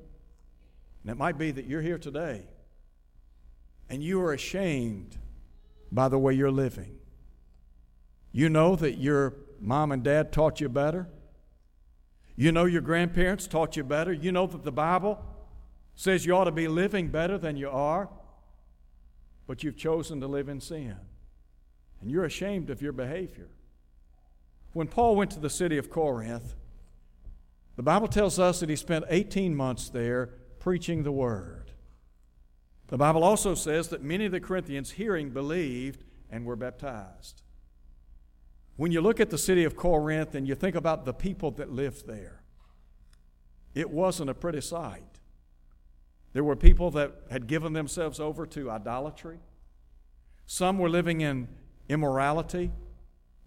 and 1.02 1.10
it 1.10 1.18
might 1.18 1.38
be 1.38 1.50
that 1.50 1.66
you're 1.66 1.82
here 1.82 1.98
today, 1.98 2.46
and 3.88 4.02
you 4.02 4.20
are 4.22 4.32
ashamed 4.32 5.16
by 5.90 6.08
the 6.08 6.18
way 6.18 6.34
you're 6.34 6.50
living. 6.50 6.98
You 8.32 8.48
know 8.48 8.76
that 8.76 8.92
your 8.92 9.34
mom 9.60 9.92
and 9.92 10.02
dad 10.02 10.32
taught 10.32 10.60
you 10.60 10.68
better. 10.68 11.08
You 12.34 12.50
know 12.50 12.64
your 12.64 12.80
grandparents 12.80 13.46
taught 13.46 13.76
you 13.76 13.84
better. 13.84 14.12
You 14.12 14.32
know 14.32 14.46
that 14.46 14.64
the 14.64 14.72
Bible 14.72 15.22
says 15.94 16.24
you 16.24 16.34
ought 16.34 16.44
to 16.44 16.52
be 16.52 16.66
living 16.66 17.08
better 17.08 17.36
than 17.36 17.56
you 17.56 17.68
are 17.68 18.08
but 19.46 19.62
you've 19.62 19.76
chosen 19.76 20.20
to 20.20 20.26
live 20.26 20.48
in 20.48 20.60
sin. 20.60 20.96
And 22.00 22.10
you're 22.10 22.24
ashamed 22.24 22.70
of 22.70 22.82
your 22.82 22.92
behavior. 22.92 23.48
When 24.72 24.88
Paul 24.88 25.16
went 25.16 25.30
to 25.32 25.40
the 25.40 25.50
city 25.50 25.76
of 25.78 25.90
Corinth, 25.90 26.54
the 27.76 27.82
Bible 27.82 28.08
tells 28.08 28.38
us 28.38 28.60
that 28.60 28.68
he 28.68 28.76
spent 28.76 29.04
18 29.08 29.54
months 29.54 29.88
there 29.88 30.30
preaching 30.62 31.02
the 31.02 31.10
word. 31.10 31.72
The 32.86 32.96
Bible 32.96 33.24
also 33.24 33.56
says 33.56 33.88
that 33.88 34.00
many 34.00 34.26
of 34.26 34.32
the 34.32 34.38
Corinthians 34.38 34.92
hearing 34.92 35.30
believed 35.30 36.04
and 36.30 36.44
were 36.44 36.54
baptized. 36.54 37.42
When 38.76 38.92
you 38.92 39.00
look 39.00 39.18
at 39.18 39.30
the 39.30 39.38
city 39.38 39.64
of 39.64 39.74
Corinth 39.74 40.36
and 40.36 40.46
you 40.46 40.54
think 40.54 40.76
about 40.76 41.04
the 41.04 41.12
people 41.12 41.50
that 41.52 41.72
lived 41.72 42.06
there, 42.06 42.42
it 43.74 43.90
wasn't 43.90 44.30
a 44.30 44.34
pretty 44.34 44.60
sight. 44.60 45.18
There 46.32 46.44
were 46.44 46.54
people 46.54 46.92
that 46.92 47.12
had 47.28 47.48
given 47.48 47.72
themselves 47.72 48.20
over 48.20 48.46
to 48.46 48.70
idolatry. 48.70 49.40
Some 50.46 50.78
were 50.78 50.88
living 50.88 51.22
in 51.22 51.48
immorality. 51.88 52.70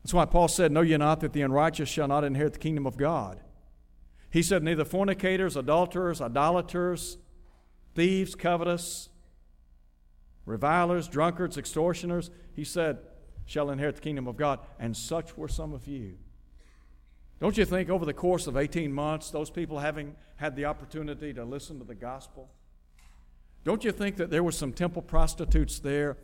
That's 0.03 0.13
why 0.13 0.25
Paul 0.25 0.49
said, 0.49 0.69
Know 0.69 0.81
ye 0.81 0.97
not 0.97 1.21
that 1.21 1.31
the 1.31 1.43
unrighteous 1.43 1.87
shall 1.87 2.09
not 2.09 2.25
inherit 2.25 2.53
the 2.53 2.59
kingdom 2.59 2.85
of 2.85 2.97
God? 2.97 3.39
He 4.35 4.43
said, 4.43 4.63
Neither 4.63 4.83
fornicators, 4.83 5.55
adulterers, 5.55 6.19
idolaters, 6.19 7.17
thieves, 7.93 8.35
covetous, 8.35 9.07
revilers, 10.45 11.07
drunkards, 11.07 11.57
extortioners, 11.57 12.29
he 12.53 12.65
said, 12.65 12.97
shall 13.45 13.71
inherit 13.71 13.95
the 13.95 14.01
kingdom 14.01 14.27
of 14.27 14.35
God. 14.35 14.59
And 14.77 14.97
such 14.97 15.37
were 15.37 15.47
some 15.47 15.71
of 15.71 15.87
you. 15.87 16.17
Don't 17.39 17.57
you 17.57 17.63
think 17.63 17.89
over 17.89 18.03
the 18.03 18.13
course 18.13 18.45
of 18.45 18.57
18 18.57 18.91
months, 18.91 19.31
those 19.31 19.49
people 19.49 19.79
having 19.79 20.17
had 20.35 20.57
the 20.57 20.65
opportunity 20.65 21.33
to 21.33 21.45
listen 21.45 21.79
to 21.79 21.85
the 21.85 21.95
gospel, 21.95 22.49
don't 23.63 23.85
you 23.85 23.93
think 23.93 24.17
that 24.17 24.31
there 24.31 24.43
were 24.43 24.51
some 24.51 24.73
temple 24.73 25.01
prostitutes 25.01 25.79
there 25.79 26.17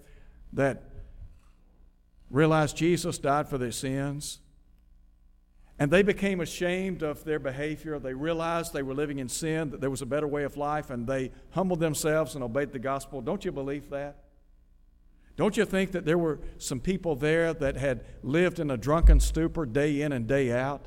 that 0.51 0.83
realized 2.29 2.75
Jesus 2.75 3.17
died 3.17 3.47
for 3.47 3.57
their 3.57 3.71
sins? 3.71 4.39
And 5.81 5.89
they 5.89 6.03
became 6.03 6.41
ashamed 6.41 7.01
of 7.01 7.23
their 7.23 7.39
behavior. 7.39 7.97
They 7.97 8.13
realized 8.13 8.71
they 8.71 8.83
were 8.83 8.93
living 8.93 9.17
in 9.17 9.27
sin, 9.27 9.71
that 9.71 9.81
there 9.81 9.89
was 9.89 10.03
a 10.03 10.05
better 10.05 10.27
way 10.27 10.43
of 10.43 10.55
life, 10.55 10.91
and 10.91 11.07
they 11.07 11.31
humbled 11.53 11.79
themselves 11.79 12.35
and 12.35 12.43
obeyed 12.43 12.71
the 12.71 12.77
gospel. 12.77 13.19
Don't 13.19 13.43
you 13.43 13.51
believe 13.51 13.89
that? 13.89 14.17
Don't 15.37 15.57
you 15.57 15.65
think 15.65 15.91
that 15.93 16.05
there 16.05 16.19
were 16.19 16.39
some 16.59 16.79
people 16.79 17.15
there 17.15 17.51
that 17.55 17.77
had 17.77 18.05
lived 18.21 18.59
in 18.59 18.69
a 18.69 18.77
drunken 18.77 19.19
stupor 19.19 19.65
day 19.65 20.03
in 20.03 20.11
and 20.11 20.27
day 20.27 20.51
out? 20.51 20.85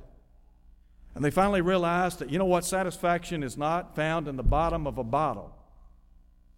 And 1.16 1.24
they 1.24 1.30
finally 1.32 1.60
realized 1.60 2.20
that, 2.20 2.30
you 2.30 2.38
know 2.38 2.44
what, 2.44 2.64
satisfaction 2.64 3.42
is 3.42 3.58
not 3.58 3.96
found 3.96 4.28
in 4.28 4.36
the 4.36 4.44
bottom 4.44 4.86
of 4.86 4.96
a 4.96 5.02
bottle. 5.02 5.56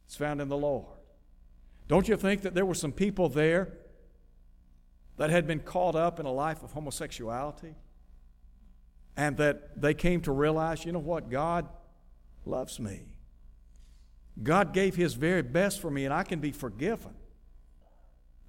It's 0.04 0.16
found 0.16 0.42
in 0.42 0.50
the 0.50 0.58
Lord. 0.58 0.98
Don't 1.88 2.06
you 2.06 2.18
think 2.18 2.42
that 2.42 2.52
there 2.52 2.66
were 2.66 2.74
some 2.74 2.92
people 2.92 3.30
there 3.30 3.72
that 5.16 5.30
had 5.30 5.46
been 5.46 5.60
caught 5.60 5.96
up 5.96 6.20
in 6.20 6.26
a 6.26 6.32
life 6.32 6.62
of 6.62 6.72
homosexuality 6.72 7.76
and 9.16 9.36
that 9.38 9.80
they 9.80 9.94
came 9.94 10.20
to 10.22 10.32
realize, 10.32 10.84
you 10.84 10.92
know 10.92 10.98
what, 10.98 11.30
God 11.30 11.68
loves 12.44 12.78
me. 12.78 13.02
God 14.42 14.74
gave 14.74 14.94
His 14.96 15.14
very 15.14 15.42
best 15.42 15.80
for 15.80 15.90
me, 15.90 16.04
and 16.04 16.12
I 16.12 16.22
can 16.22 16.40
be 16.40 16.52
forgiven. 16.52 17.14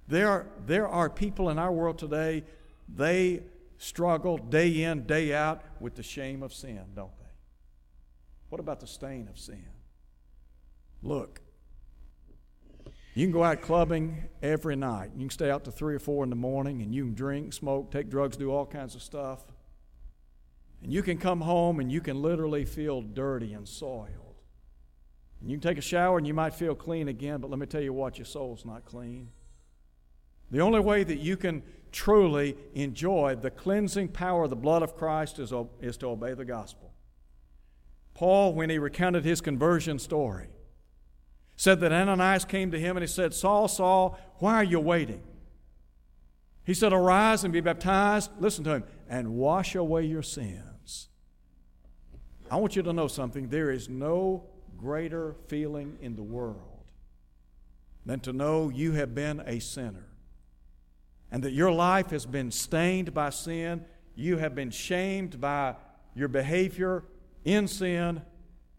There 0.06 0.28
are, 0.28 0.46
there 0.66 0.88
are 0.88 1.08
people 1.08 1.50
in 1.50 1.58
our 1.58 1.72
world 1.72 1.98
today, 1.98 2.44
they 2.88 3.42
struggle 3.78 4.38
day 4.38 4.82
in, 4.82 5.06
day 5.06 5.34
out 5.34 5.62
with 5.80 5.94
the 5.94 6.02
shame 6.02 6.42
of 6.42 6.52
sin, 6.52 6.82
don't 6.94 7.16
they? 7.18 7.24
What 8.48 8.60
about 8.60 8.80
the 8.80 8.86
stain 8.86 9.28
of 9.28 9.38
sin? 9.38 9.66
Look, 11.02 11.40
you 13.14 13.24
can 13.26 13.32
go 13.32 13.44
out 13.44 13.62
clubbing 13.62 14.24
every 14.42 14.76
night. 14.76 15.10
You 15.14 15.22
can 15.22 15.30
stay 15.30 15.50
out 15.50 15.64
to 15.64 15.72
three 15.72 15.94
or 15.94 15.98
four 15.98 16.24
in 16.24 16.30
the 16.30 16.36
morning 16.36 16.82
and 16.82 16.94
you 16.94 17.04
can 17.04 17.14
drink, 17.14 17.52
smoke, 17.52 17.90
take 17.90 18.08
drugs, 18.08 18.36
do 18.36 18.50
all 18.50 18.66
kinds 18.66 18.94
of 18.94 19.02
stuff. 19.02 19.44
And 20.82 20.92
you 20.92 21.02
can 21.02 21.18
come 21.18 21.40
home 21.40 21.80
and 21.80 21.90
you 21.90 22.00
can 22.00 22.22
literally 22.22 22.64
feel 22.64 23.02
dirty 23.02 23.52
and 23.52 23.68
soiled. 23.68 24.36
And 25.40 25.50
you 25.50 25.56
can 25.56 25.68
take 25.68 25.78
a 25.78 25.82
shower 25.82 26.18
and 26.18 26.26
you 26.26 26.34
might 26.34 26.54
feel 26.54 26.74
clean 26.74 27.08
again, 27.08 27.40
but 27.40 27.50
let 27.50 27.58
me 27.58 27.66
tell 27.66 27.82
you 27.82 27.92
what, 27.92 28.18
your 28.18 28.24
soul's 28.24 28.64
not 28.64 28.84
clean. 28.84 29.28
The 30.50 30.60
only 30.60 30.80
way 30.80 31.04
that 31.04 31.18
you 31.18 31.36
can 31.36 31.62
truly 31.92 32.56
enjoy 32.74 33.36
the 33.36 33.50
cleansing 33.50 34.08
power 34.08 34.44
of 34.44 34.50
the 34.50 34.56
blood 34.56 34.82
of 34.82 34.96
Christ 34.96 35.38
is, 35.38 35.52
is 35.80 35.96
to 35.98 36.06
obey 36.08 36.34
the 36.34 36.44
gospel. 36.44 36.92
Paul, 38.14 38.54
when 38.54 38.70
he 38.70 38.78
recounted 38.78 39.24
his 39.24 39.40
conversion 39.40 39.98
story, 39.98 40.48
said 41.56 41.80
that 41.80 41.92
Ananias 41.92 42.44
came 42.44 42.70
to 42.70 42.78
him 42.78 42.96
and 42.96 43.02
he 43.02 43.08
said, 43.08 43.34
Saul, 43.34 43.68
Saul, 43.68 44.18
why 44.38 44.54
are 44.54 44.64
you 44.64 44.80
waiting? 44.80 45.22
He 46.64 46.74
said, 46.74 46.92
Arise 46.92 47.44
and 47.44 47.52
be 47.52 47.60
baptized, 47.60 48.30
listen 48.40 48.64
to 48.64 48.70
him, 48.70 48.84
and 49.08 49.34
wash 49.34 49.74
away 49.74 50.04
your 50.04 50.22
sins. 50.22 51.08
I 52.50 52.56
want 52.56 52.76
you 52.76 52.82
to 52.82 52.92
know 52.92 53.08
something. 53.08 53.48
There 53.48 53.70
is 53.70 53.88
no 53.88 54.44
greater 54.76 55.34
feeling 55.48 55.98
in 56.00 56.16
the 56.16 56.22
world 56.22 56.84
than 58.06 58.20
to 58.20 58.32
know 58.32 58.70
you 58.70 58.92
have 58.92 59.14
been 59.14 59.42
a 59.46 59.58
sinner 59.58 60.06
and 61.30 61.42
that 61.42 61.52
your 61.52 61.70
life 61.70 62.10
has 62.10 62.24
been 62.24 62.50
stained 62.50 63.12
by 63.12 63.30
sin. 63.30 63.84
You 64.14 64.38
have 64.38 64.54
been 64.54 64.70
shamed 64.70 65.40
by 65.40 65.76
your 66.14 66.28
behavior 66.28 67.04
in 67.44 67.68
sin 67.68 68.22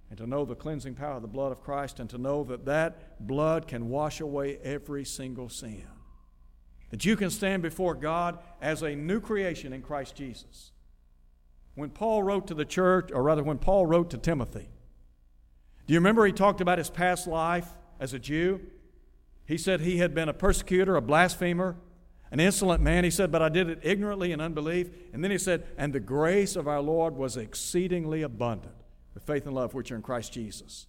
and 0.09 0.17
to 0.17 0.25
know 0.25 0.45
the 0.45 0.55
cleansing 0.55 0.95
power 0.95 1.13
of 1.13 1.21
the 1.21 1.27
blood 1.27 1.51
of 1.51 1.61
Christ, 1.61 1.99
and 1.99 2.09
to 2.09 2.17
know 2.17 2.43
that 2.45 2.65
that 2.65 3.27
blood 3.27 3.67
can 3.67 3.89
wash 3.89 4.21
away 4.21 4.57
every 4.63 5.05
single 5.05 5.49
sin. 5.49 5.85
That 6.89 7.05
you 7.05 7.15
can 7.15 7.29
stand 7.29 7.61
before 7.61 7.93
God 7.93 8.39
as 8.61 8.81
a 8.81 8.95
new 8.95 9.19
creation 9.19 9.73
in 9.73 9.81
Christ 9.81 10.15
Jesus. 10.15 10.71
When 11.75 11.89
Paul 11.89 12.23
wrote 12.23 12.47
to 12.47 12.53
the 12.53 12.65
church, 12.65 13.11
or 13.13 13.23
rather, 13.23 13.43
when 13.43 13.59
Paul 13.59 13.85
wrote 13.85 14.09
to 14.09 14.17
Timothy, 14.17 14.69
do 15.85 15.93
you 15.93 15.99
remember 15.99 16.25
he 16.25 16.31
talked 16.31 16.61
about 16.61 16.77
his 16.77 16.89
past 16.89 17.27
life 17.27 17.67
as 17.99 18.13
a 18.13 18.19
Jew? 18.19 18.61
He 19.45 19.57
said 19.57 19.81
he 19.81 19.97
had 19.97 20.13
been 20.13 20.29
a 20.29 20.33
persecutor, 20.33 20.95
a 20.95 21.01
blasphemer, 21.01 21.75
an 22.31 22.39
insolent 22.39 22.83
man. 22.83 23.03
He 23.03 23.09
said, 23.09 23.31
But 23.31 23.41
I 23.41 23.49
did 23.49 23.69
it 23.69 23.79
ignorantly 23.81 24.31
in 24.31 24.41
unbelief. 24.41 24.89
And 25.13 25.23
then 25.23 25.31
he 25.31 25.37
said, 25.37 25.65
And 25.77 25.93
the 25.93 25.99
grace 25.99 26.55
of 26.55 26.67
our 26.67 26.81
Lord 26.81 27.15
was 27.15 27.37
exceedingly 27.37 28.21
abundant 28.21 28.75
with 29.13 29.23
faith 29.23 29.45
and 29.45 29.55
love 29.55 29.73
which 29.73 29.91
are 29.91 29.95
in 29.95 30.01
Christ 30.01 30.33
Jesus. 30.33 30.85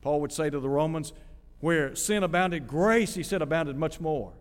Paul 0.00 0.20
would 0.20 0.32
say 0.32 0.50
to 0.50 0.60
the 0.60 0.68
Romans, 0.68 1.12
where 1.60 1.96
sin 1.96 2.22
abounded, 2.22 2.68
grace, 2.68 3.14
he 3.14 3.22
said, 3.22 3.40
abounded 3.40 3.76
much 3.76 4.00
more. 4.00 4.34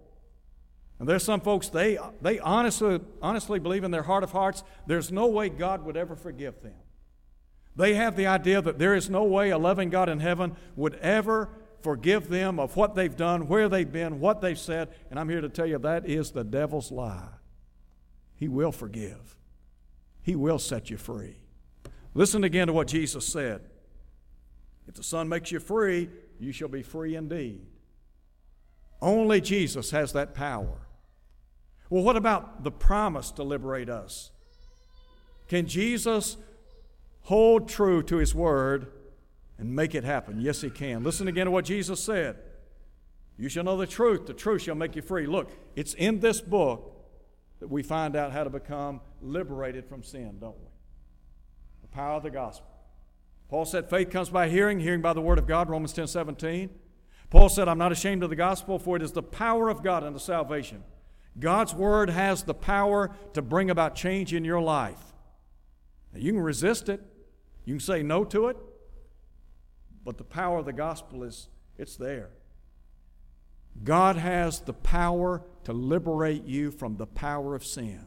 And 0.99 1.09
there's 1.09 1.23
some 1.23 1.41
folks, 1.41 1.69
they, 1.69 1.97
they 2.21 2.39
honestly, 2.39 2.99
honestly 3.21 3.59
believe 3.59 3.83
in 3.83 3.91
their 3.91 4.03
heart 4.03 4.23
of 4.23 4.31
hearts 4.31 4.63
there's 4.87 5.11
no 5.11 5.27
way 5.27 5.49
God 5.49 5.83
would 5.85 5.97
ever 5.97 6.15
forgive 6.15 6.61
them. 6.61 6.75
They 7.75 7.95
have 7.95 8.15
the 8.15 8.27
idea 8.27 8.61
that 8.61 8.77
there 8.77 8.95
is 8.95 9.09
no 9.09 9.23
way 9.23 9.49
a 9.49 9.57
loving 9.57 9.89
God 9.89 10.07
in 10.07 10.19
heaven 10.19 10.55
would 10.75 10.95
ever 10.95 11.49
forgive 11.81 12.29
them 12.29 12.59
of 12.59 12.75
what 12.75 12.95
they've 12.95 13.15
done, 13.15 13.47
where 13.47 13.67
they've 13.67 13.91
been, 13.91 14.19
what 14.19 14.41
they've 14.41 14.57
said. 14.57 14.89
And 15.09 15.19
I'm 15.19 15.27
here 15.27 15.41
to 15.41 15.49
tell 15.49 15.65
you 15.65 15.79
that 15.79 16.07
is 16.07 16.31
the 16.31 16.43
devil's 16.43 16.91
lie. 16.91 17.29
He 18.35 18.47
will 18.47 18.71
forgive, 18.71 19.37
He 20.21 20.35
will 20.35 20.59
set 20.59 20.89
you 20.89 20.97
free. 20.97 21.37
Listen 22.13 22.43
again 22.43 22.67
to 22.67 22.73
what 22.73 22.87
Jesus 22.87 23.27
said 23.27 23.61
If 24.87 24.95
the 24.95 25.03
Son 25.03 25.27
makes 25.27 25.51
you 25.51 25.59
free, 25.59 26.09
you 26.39 26.51
shall 26.51 26.67
be 26.67 26.83
free 26.83 27.15
indeed. 27.15 27.65
Only 29.03 29.41
Jesus 29.41 29.91
has 29.91 30.13
that 30.13 30.33
power. 30.33 30.87
Well, 31.89 32.03
what 32.03 32.15
about 32.15 32.63
the 32.63 32.71
promise 32.71 33.31
to 33.31 33.43
liberate 33.43 33.89
us? 33.89 34.31
Can 35.49 35.67
Jesus 35.67 36.37
hold 37.23 37.67
true 37.67 38.01
to 38.03 38.15
his 38.15 38.33
word 38.33 38.87
and 39.57 39.75
make 39.75 39.93
it 39.93 40.05
happen? 40.05 40.39
Yes, 40.39 40.61
he 40.61 40.69
can. 40.69 41.03
Listen 41.03 41.27
again 41.27 41.47
to 41.47 41.51
what 41.51 41.65
Jesus 41.65 42.01
said. 42.01 42.37
You 43.37 43.49
shall 43.49 43.65
know 43.65 43.75
the 43.75 43.85
truth, 43.85 44.25
the 44.25 44.33
truth 44.33 44.61
shall 44.61 44.75
make 44.75 44.95
you 44.95 45.01
free. 45.01 45.27
Look, 45.27 45.51
it's 45.75 45.93
in 45.95 46.21
this 46.21 46.39
book 46.39 46.95
that 47.59 47.67
we 47.67 47.83
find 47.83 48.15
out 48.15 48.31
how 48.31 48.45
to 48.45 48.49
become 48.49 49.01
liberated 49.21 49.85
from 49.85 50.01
sin, 50.01 50.37
don't 50.39 50.57
we? 50.57 50.69
The 51.81 51.89
power 51.89 52.15
of 52.15 52.23
the 52.23 52.31
gospel. 52.31 52.69
Paul 53.49 53.65
said 53.65 53.89
faith 53.89 54.11
comes 54.11 54.29
by 54.29 54.47
hearing, 54.47 54.79
hearing 54.79 55.01
by 55.01 55.11
the 55.11 55.21
word 55.21 55.39
of 55.39 55.45
God, 55.45 55.69
Romans 55.69 55.91
10 55.91 56.07
17. 56.07 56.69
Paul 57.33 57.49
said, 57.49 57.67
I'm 57.67 57.79
not 57.79 57.91
ashamed 57.91 58.21
of 58.21 58.29
the 58.29 58.35
gospel, 58.35 58.77
for 58.77 58.95
it 58.95 59.01
is 59.01 59.11
the 59.11 59.23
power 59.23 59.67
of 59.67 59.81
God 59.81 60.03
unto 60.03 60.19
salvation. 60.19 60.83
God's 61.39 61.73
word 61.73 62.11
has 62.11 62.43
the 62.43 62.53
power 62.53 63.09
to 63.33 63.41
bring 63.41 63.71
about 63.71 63.95
change 63.95 64.35
in 64.35 64.45
your 64.45 64.61
life. 64.61 65.01
Now, 66.13 66.19
you 66.19 66.31
can 66.33 66.41
resist 66.41 66.89
it, 66.89 67.01
you 67.65 67.73
can 67.73 67.79
say 67.79 68.03
no 68.03 68.23
to 68.25 68.49
it, 68.49 68.57
but 70.05 70.19
the 70.19 70.23
power 70.23 70.59
of 70.59 70.65
the 70.65 70.73
gospel 70.73 71.23
is 71.23 71.47
it's 71.75 71.95
there. 71.95 72.29
God 73.83 74.15
has 74.15 74.59
the 74.59 74.73
power 74.73 75.41
to 75.63 75.73
liberate 75.73 76.43
you 76.45 76.69
from 76.69 76.97
the 76.97 77.07
power 77.07 77.55
of 77.55 77.65
sin. 77.65 78.05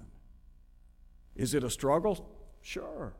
Is 1.35 1.53
it 1.53 1.65
a 1.65 1.71
struggle? 1.71 2.31
Sure. 2.63 3.13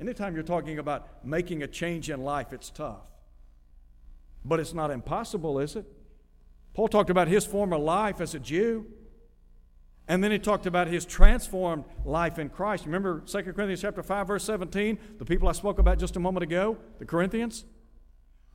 Anytime 0.00 0.34
you're 0.34 0.42
talking 0.42 0.80
about 0.80 1.24
making 1.24 1.62
a 1.62 1.68
change 1.68 2.10
in 2.10 2.24
life, 2.24 2.52
it's 2.52 2.68
tough. 2.68 3.12
But 4.44 4.60
it's 4.60 4.74
not 4.74 4.90
impossible, 4.90 5.58
is 5.58 5.76
it? 5.76 5.86
Paul 6.74 6.88
talked 6.88 7.10
about 7.10 7.28
his 7.28 7.46
former 7.46 7.78
life 7.78 8.20
as 8.20 8.34
a 8.34 8.38
Jew. 8.38 8.86
And 10.06 10.22
then 10.22 10.30
he 10.30 10.38
talked 10.38 10.66
about 10.66 10.86
his 10.88 11.06
transformed 11.06 11.84
life 12.04 12.38
in 12.38 12.50
Christ. 12.50 12.84
Remember 12.84 13.20
2 13.20 13.42
Corinthians 13.42 13.80
chapter 13.80 14.02
5, 14.02 14.26
verse 14.26 14.44
17, 14.44 14.98
the 15.18 15.24
people 15.24 15.48
I 15.48 15.52
spoke 15.52 15.78
about 15.78 15.98
just 15.98 16.16
a 16.16 16.20
moment 16.20 16.42
ago, 16.42 16.76
the 16.98 17.06
Corinthians? 17.06 17.64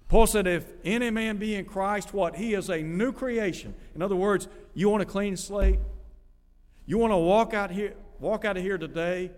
Paul 0.09 0.27
said, 0.27 0.45
if 0.45 0.65
any 0.83 1.09
man 1.09 1.37
be 1.37 1.55
in 1.55 1.65
Christ, 1.65 2.13
what? 2.13 2.35
He 2.35 2.53
is 2.53 2.69
a 2.69 2.81
new 2.81 3.11
creation. 3.11 3.73
In 3.95 4.01
other 4.01 4.15
words, 4.15 4.47
you 4.75 4.89
want 4.89 5.01
a 5.01 5.05
clean 5.05 5.37
slate? 5.37 5.79
You 6.85 6.97
want 6.97 7.13
to 7.13 7.17
walk 7.17 7.53
out 7.53 7.71
here, 7.71 7.95
walk 8.19 8.45
out 8.45 8.57
of 8.57 8.63
here 8.63 8.77
today, 8.77 9.31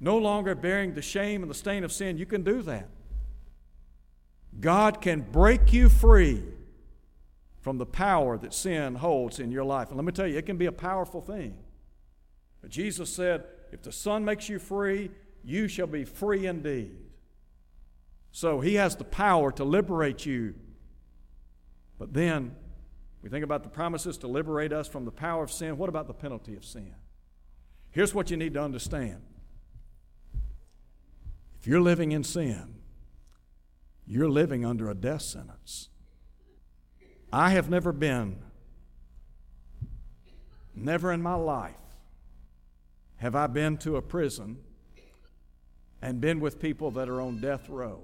no 0.00 0.18
longer 0.18 0.54
bearing 0.54 0.94
the 0.94 1.02
shame 1.02 1.42
and 1.42 1.50
the 1.50 1.54
stain 1.54 1.84
of 1.84 1.92
sin, 1.92 2.18
you 2.18 2.26
can 2.26 2.42
do 2.42 2.62
that. 2.62 2.88
God 4.60 5.00
can 5.00 5.20
break 5.20 5.72
you 5.72 5.88
free 5.88 6.42
from 7.60 7.78
the 7.78 7.86
power 7.86 8.36
that 8.38 8.52
sin 8.52 8.96
holds 8.96 9.38
in 9.38 9.50
your 9.50 9.64
life. 9.64 9.88
And 9.88 9.96
let 9.96 10.04
me 10.04 10.12
tell 10.12 10.26
you, 10.26 10.36
it 10.36 10.46
can 10.46 10.56
be 10.56 10.66
a 10.66 10.72
powerful 10.72 11.20
thing. 11.20 11.56
But 12.60 12.70
Jesus 12.70 13.12
said, 13.12 13.44
If 13.70 13.82
the 13.82 13.92
Son 13.92 14.24
makes 14.24 14.48
you 14.48 14.58
free, 14.58 15.10
you 15.44 15.68
shall 15.68 15.86
be 15.86 16.04
free 16.04 16.46
indeed. 16.46 16.96
So 18.30 18.60
he 18.60 18.74
has 18.74 18.96
the 18.96 19.04
power 19.04 19.52
to 19.52 19.64
liberate 19.64 20.26
you. 20.26 20.54
But 21.98 22.12
then, 22.14 22.56
we 23.22 23.28
think 23.28 23.44
about 23.44 23.62
the 23.62 23.68
promises 23.68 24.18
to 24.18 24.26
liberate 24.26 24.72
us 24.72 24.88
from 24.88 25.04
the 25.04 25.12
power 25.12 25.44
of 25.44 25.52
sin. 25.52 25.76
What 25.76 25.88
about 25.88 26.08
the 26.08 26.14
penalty 26.14 26.56
of 26.56 26.64
sin? 26.64 26.94
Here's 27.90 28.14
what 28.14 28.30
you 28.30 28.36
need 28.36 28.54
to 28.54 28.62
understand 28.62 29.22
if 31.60 31.68
you're 31.68 31.80
living 31.80 32.10
in 32.10 32.24
sin, 32.24 32.74
you're 34.06 34.28
living 34.28 34.64
under 34.64 34.90
a 34.90 34.94
death 34.94 35.22
sentence. 35.22 35.88
I 37.32 37.50
have 37.50 37.70
never 37.70 37.92
been, 37.92 38.38
never 40.74 41.12
in 41.12 41.22
my 41.22 41.34
life, 41.34 41.74
have 43.16 43.34
I 43.34 43.46
been 43.46 43.78
to 43.78 43.96
a 43.96 44.02
prison 44.02 44.58
and 46.02 46.20
been 46.20 46.40
with 46.40 46.60
people 46.60 46.90
that 46.90 47.08
are 47.08 47.20
on 47.20 47.40
death 47.40 47.68
row. 47.68 48.02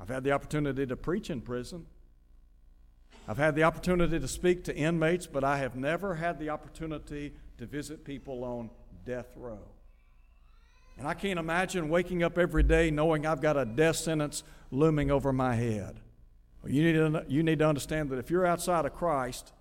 I've 0.00 0.08
had 0.08 0.24
the 0.24 0.32
opportunity 0.32 0.84
to 0.84 0.96
preach 0.96 1.30
in 1.30 1.40
prison. 1.40 1.86
I've 3.28 3.38
had 3.38 3.54
the 3.54 3.62
opportunity 3.62 4.18
to 4.18 4.26
speak 4.26 4.64
to 4.64 4.76
inmates, 4.76 5.28
but 5.28 5.44
I 5.44 5.58
have 5.58 5.76
never 5.76 6.16
had 6.16 6.40
the 6.40 6.50
opportunity 6.50 7.34
to 7.58 7.66
visit 7.66 8.04
people 8.04 8.42
on 8.42 8.68
death 9.06 9.28
row. 9.36 9.60
And 10.98 11.08
I 11.08 11.14
can't 11.14 11.38
imagine 11.38 11.88
waking 11.88 12.22
up 12.22 12.38
every 12.38 12.62
day 12.62 12.90
knowing 12.90 13.26
I've 13.26 13.40
got 13.40 13.56
a 13.56 13.64
death 13.64 13.96
sentence 13.96 14.44
looming 14.70 15.10
over 15.10 15.32
my 15.32 15.54
head. 15.54 16.00
You 16.64 16.82
need, 16.84 16.92
to, 16.92 17.24
you 17.28 17.42
need 17.42 17.58
to 17.58 17.66
understand 17.66 18.10
that 18.10 18.18
if 18.18 18.30
you're 18.30 18.46
outside 18.46 18.86
of 18.86 18.94
Christ, 18.94 19.52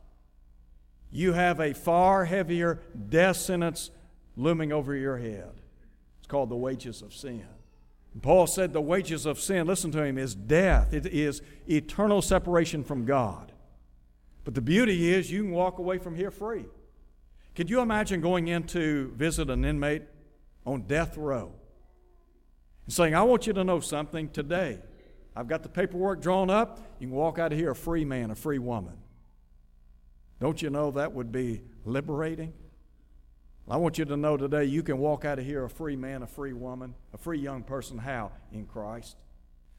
you 1.11 1.33
have 1.33 1.59
a 1.59 1.73
far 1.73 2.25
heavier 2.25 2.81
death 3.09 3.37
sentence 3.37 3.89
looming 4.35 4.71
over 4.71 4.95
your 4.95 5.17
head. 5.17 5.51
It's 6.19 6.27
called 6.27 6.49
the 6.49 6.55
wages 6.55 7.01
of 7.01 7.13
sin. 7.13 7.45
And 8.13 8.21
Paul 8.21 8.45
said 8.45 8.73
the 8.73 8.81
wages 8.81 9.25
of 9.25 9.39
sin, 9.39 9.67
listen 9.67 9.91
to 9.91 10.03
him, 10.03 10.17
is 10.17 10.35
death. 10.35 10.93
It 10.93 11.05
is 11.05 11.41
eternal 11.69 12.21
separation 12.21 12.83
from 12.83 13.05
God. 13.05 13.51
But 14.43 14.53
the 14.53 14.61
beauty 14.61 15.13
is 15.13 15.31
you 15.31 15.43
can 15.43 15.51
walk 15.51 15.79
away 15.79 15.97
from 15.97 16.15
here 16.15 16.31
free. 16.31 16.65
Could 17.55 17.69
you 17.69 17.81
imagine 17.81 18.21
going 18.21 18.47
in 18.47 18.63
to 18.67 19.11
visit 19.15 19.49
an 19.49 19.65
inmate 19.65 20.03
on 20.65 20.81
death 20.83 21.17
row 21.17 21.53
and 22.85 22.93
saying, 22.93 23.15
I 23.15 23.23
want 23.23 23.47
you 23.47 23.53
to 23.53 23.63
know 23.63 23.79
something 23.79 24.29
today. 24.29 24.79
I've 25.35 25.47
got 25.47 25.63
the 25.63 25.69
paperwork 25.69 26.21
drawn 26.21 26.49
up. 26.49 26.79
You 26.99 27.07
can 27.07 27.15
walk 27.15 27.39
out 27.39 27.51
of 27.51 27.57
here 27.57 27.71
a 27.71 27.75
free 27.75 28.05
man, 28.05 28.31
a 28.31 28.35
free 28.35 28.59
woman. 28.59 28.97
Don't 30.39 30.61
you 30.61 30.69
know 30.69 30.91
that 30.91 31.13
would 31.13 31.31
be 31.31 31.61
liberating? 31.85 32.53
I 33.69 33.77
want 33.77 33.97
you 33.97 34.05
to 34.05 34.17
know 34.17 34.35
today 34.35 34.65
you 34.65 34.83
can 34.83 34.97
walk 34.97 35.23
out 35.23 35.39
of 35.39 35.45
here 35.45 35.63
a 35.63 35.69
free 35.69 35.95
man, 35.95 36.23
a 36.23 36.27
free 36.27 36.51
woman, 36.51 36.95
a 37.13 37.17
free 37.17 37.39
young 37.39 37.63
person. 37.63 37.97
How? 37.97 38.31
In 38.51 38.65
Christ. 38.65 39.15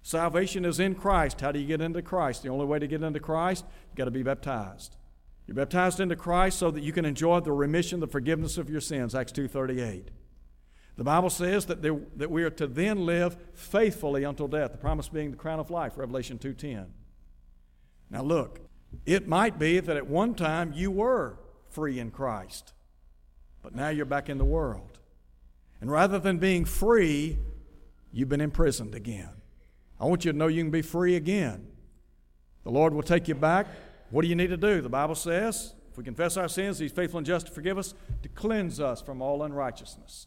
Salvation 0.03 0.65
is 0.65 0.81
in 0.81 0.95
Christ. 0.95 1.41
How 1.41 1.53
do 1.53 1.59
you 1.59 1.67
get 1.67 1.81
into 1.81 2.01
Christ? 2.01 2.43
The 2.43 2.49
only 2.49 2.65
way 2.65 2.79
to 2.79 2.87
get 2.87 3.03
into 3.03 3.21
Christ, 3.21 3.65
you've 3.91 3.97
got 3.97 4.07
to 4.07 4.11
be 4.11 4.23
baptized. 4.23 4.97
You're 5.47 5.57
baptized 5.57 6.01
into 6.01 6.17
Christ 6.17 6.59
so 6.59 6.71
that 6.71 6.83
you 6.83 6.93
can 6.93 7.05
enjoy 7.05 7.41
the 7.41 7.53
remission, 7.53 8.01
the 8.01 8.07
forgiveness 8.07 8.57
of 8.57 8.71
your 8.71 8.81
sins. 8.81 9.15
Acts 9.15 9.33
2.38. 9.33 10.05
The 10.97 11.05
Bible 11.05 11.31
says 11.31 11.67
that, 11.67 11.81
there, 11.81 11.99
that 12.17 12.31
we 12.31 12.43
are 12.45 12.51
to 12.51 12.67
then 12.67 13.07
live 13.07 13.37
faithfully 13.55 14.25
until 14.25 14.47
death, 14.47 14.73
the 14.73 14.79
promise 14.79 15.09
being 15.09 15.31
the 15.31 15.37
crown 15.37 15.59
of 15.59 15.71
life, 15.71 15.97
Revelation 15.97 16.39
2.10. 16.39 16.87
Now 18.11 18.23
look, 18.23 18.61
it 19.07 19.27
might 19.27 19.59
be 19.59 19.81
that 19.81 19.97
at 19.97 20.07
one 20.07 20.35
time 20.35 20.73
you 20.75 20.91
were 20.91 21.39
free 21.71 21.99
in 21.99 22.11
Christ, 22.11 22.75
but 23.63 23.75
now 23.75 23.89
you're 23.89 24.05
back 24.05 24.29
in 24.29 24.37
the 24.37 24.45
world. 24.45 24.99
And 25.81 25.91
rather 25.91 26.19
than 26.19 26.39
being 26.39 26.65
free, 26.65 27.39
you've 28.13 28.29
been 28.29 28.43
imprisoned 28.43 28.95
again. 28.95 29.31
I 29.99 30.05
want 30.05 30.25
you 30.25 30.33
to 30.33 30.39
know 30.39 30.49
you 30.49 30.63
can 30.63 30.71
be 30.71 30.83
free 30.83 31.17
again. 31.17 31.67
The 32.65 32.71
Lord 32.71 32.93
will 32.93 33.03
take 33.03 33.29
you 33.29 33.35
back. 33.35 33.67
What 34.11 34.23
do 34.23 34.29
you 34.29 34.37
need 34.37 34.51
to 34.51 34.57
do? 34.57 34.83
The 34.83 34.89
Bible 34.89 35.15
says, 35.15 35.75
if 35.91 35.97
we 35.97 36.05
confess 36.05 36.37
our 36.37 36.49
sins, 36.49 36.79
He's 36.79 36.93
faithful 36.93 37.19
and 37.19 37.27
just 37.27 37.47
to 37.47 37.53
forgive 37.53 37.79
us, 37.79 37.95
to 38.23 38.29
cleanse 38.29 38.79
us 38.79 39.01
from 39.01 39.23
all 39.23 39.43
unrighteousness. 39.43 40.27